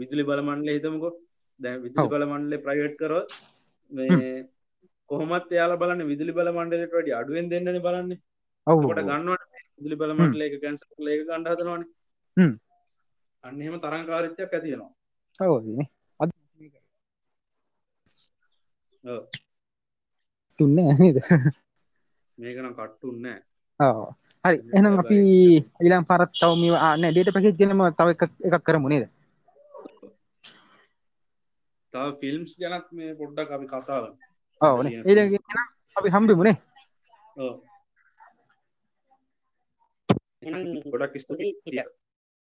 විදුලි 0.00 0.24
බල 0.24 0.40
මණ්ඩලය 0.42 0.76
හිතමුකෝ. 0.76 1.12
දැන් 1.60 1.82
විදුලි 1.82 2.06
ඔව්. 2.06 2.10
බල 2.10 2.24
මණ්ඩලය 2.26 2.58
ප්‍රයිවට් 2.64 2.96
කරොත් 3.00 3.28
මේ 3.92 4.48
කොහොමත් 5.10 5.52
එයාලා 5.52 5.80
බලන්නේ 5.80 6.10
විදුලි 6.12 6.32
බල 6.32 6.50
මණ්ඩලයට 6.52 6.94
වැඩිය 6.96 7.16
අඩුවෙන් 7.20 7.50
දෙන්නනේ 7.50 7.84
බලන්නේ. 7.86 8.20
ඔව් 8.66 8.76
එතකොට 8.76 9.02
ගන්නවනේ 9.02 9.62
විදුලි 9.76 9.96
බල 9.96 10.12
මණ්ඩලය 10.14 10.44
එක 10.48 10.60
කැන්සල් 10.62 10.90
කරලා 10.90 11.14
ඒක 11.14 11.26
ගන්න 11.28 11.48
හදනවනේ. 11.50 11.88
හ්ම්. 12.36 12.52
අන්න 13.44 13.60
එහෙම 13.60 13.80
තරඟකාරීත්වයක් 13.80 14.54
ඇති 14.54 14.72
වෙනවා. 14.72 14.92
ඔව්. 19.04 19.22
තුන්නේ 20.58 20.92
නේද 20.98 21.18
මේක 22.38 22.56
නම් 22.58 22.74
කට්ටුන් 22.74 23.16
නෑ. 23.22 23.40
ඔව් 23.80 23.98
හරි 24.44 24.56
එහෙනම් 24.70 24.96
අපි 25.02 25.18
ඊළඟ 25.80 26.06
පාරත් 26.08 26.30
තව 26.34 26.52
මේ 26.60 26.78
ආ 26.78 26.94
නෑ 26.96 27.12
ඩේටා 27.12 27.34
පැකේජ් 27.36 27.58
ගැනම 27.60 27.82
තව 27.98 28.08
එකක් 28.46 28.64
කරමු 28.66 28.88
නේද 28.88 29.04
තව 31.94 32.06
ෆිල්ම්ස් 32.20 32.52
ගැනත් 32.60 32.86
මේ 32.98 33.12
පොඩ්ඩක් 33.20 33.50
අපි 33.56 33.66
කතා 33.72 33.98
කරමු. 34.02 34.16
ඔව් 34.60 34.78
නේ 34.84 34.92
ඊළඟ 35.00 35.34
එහෙනම් 35.38 35.68
අපි 35.98 36.08
හම්බෙමු 36.14 36.42
නේ 36.46 36.56
ඔව්. 37.38 37.54
එහෙනම් 40.42 40.90
ගොඩක් 40.92 41.14
ස්තුතියි. 41.24 41.52
හිටියා. 41.56 41.90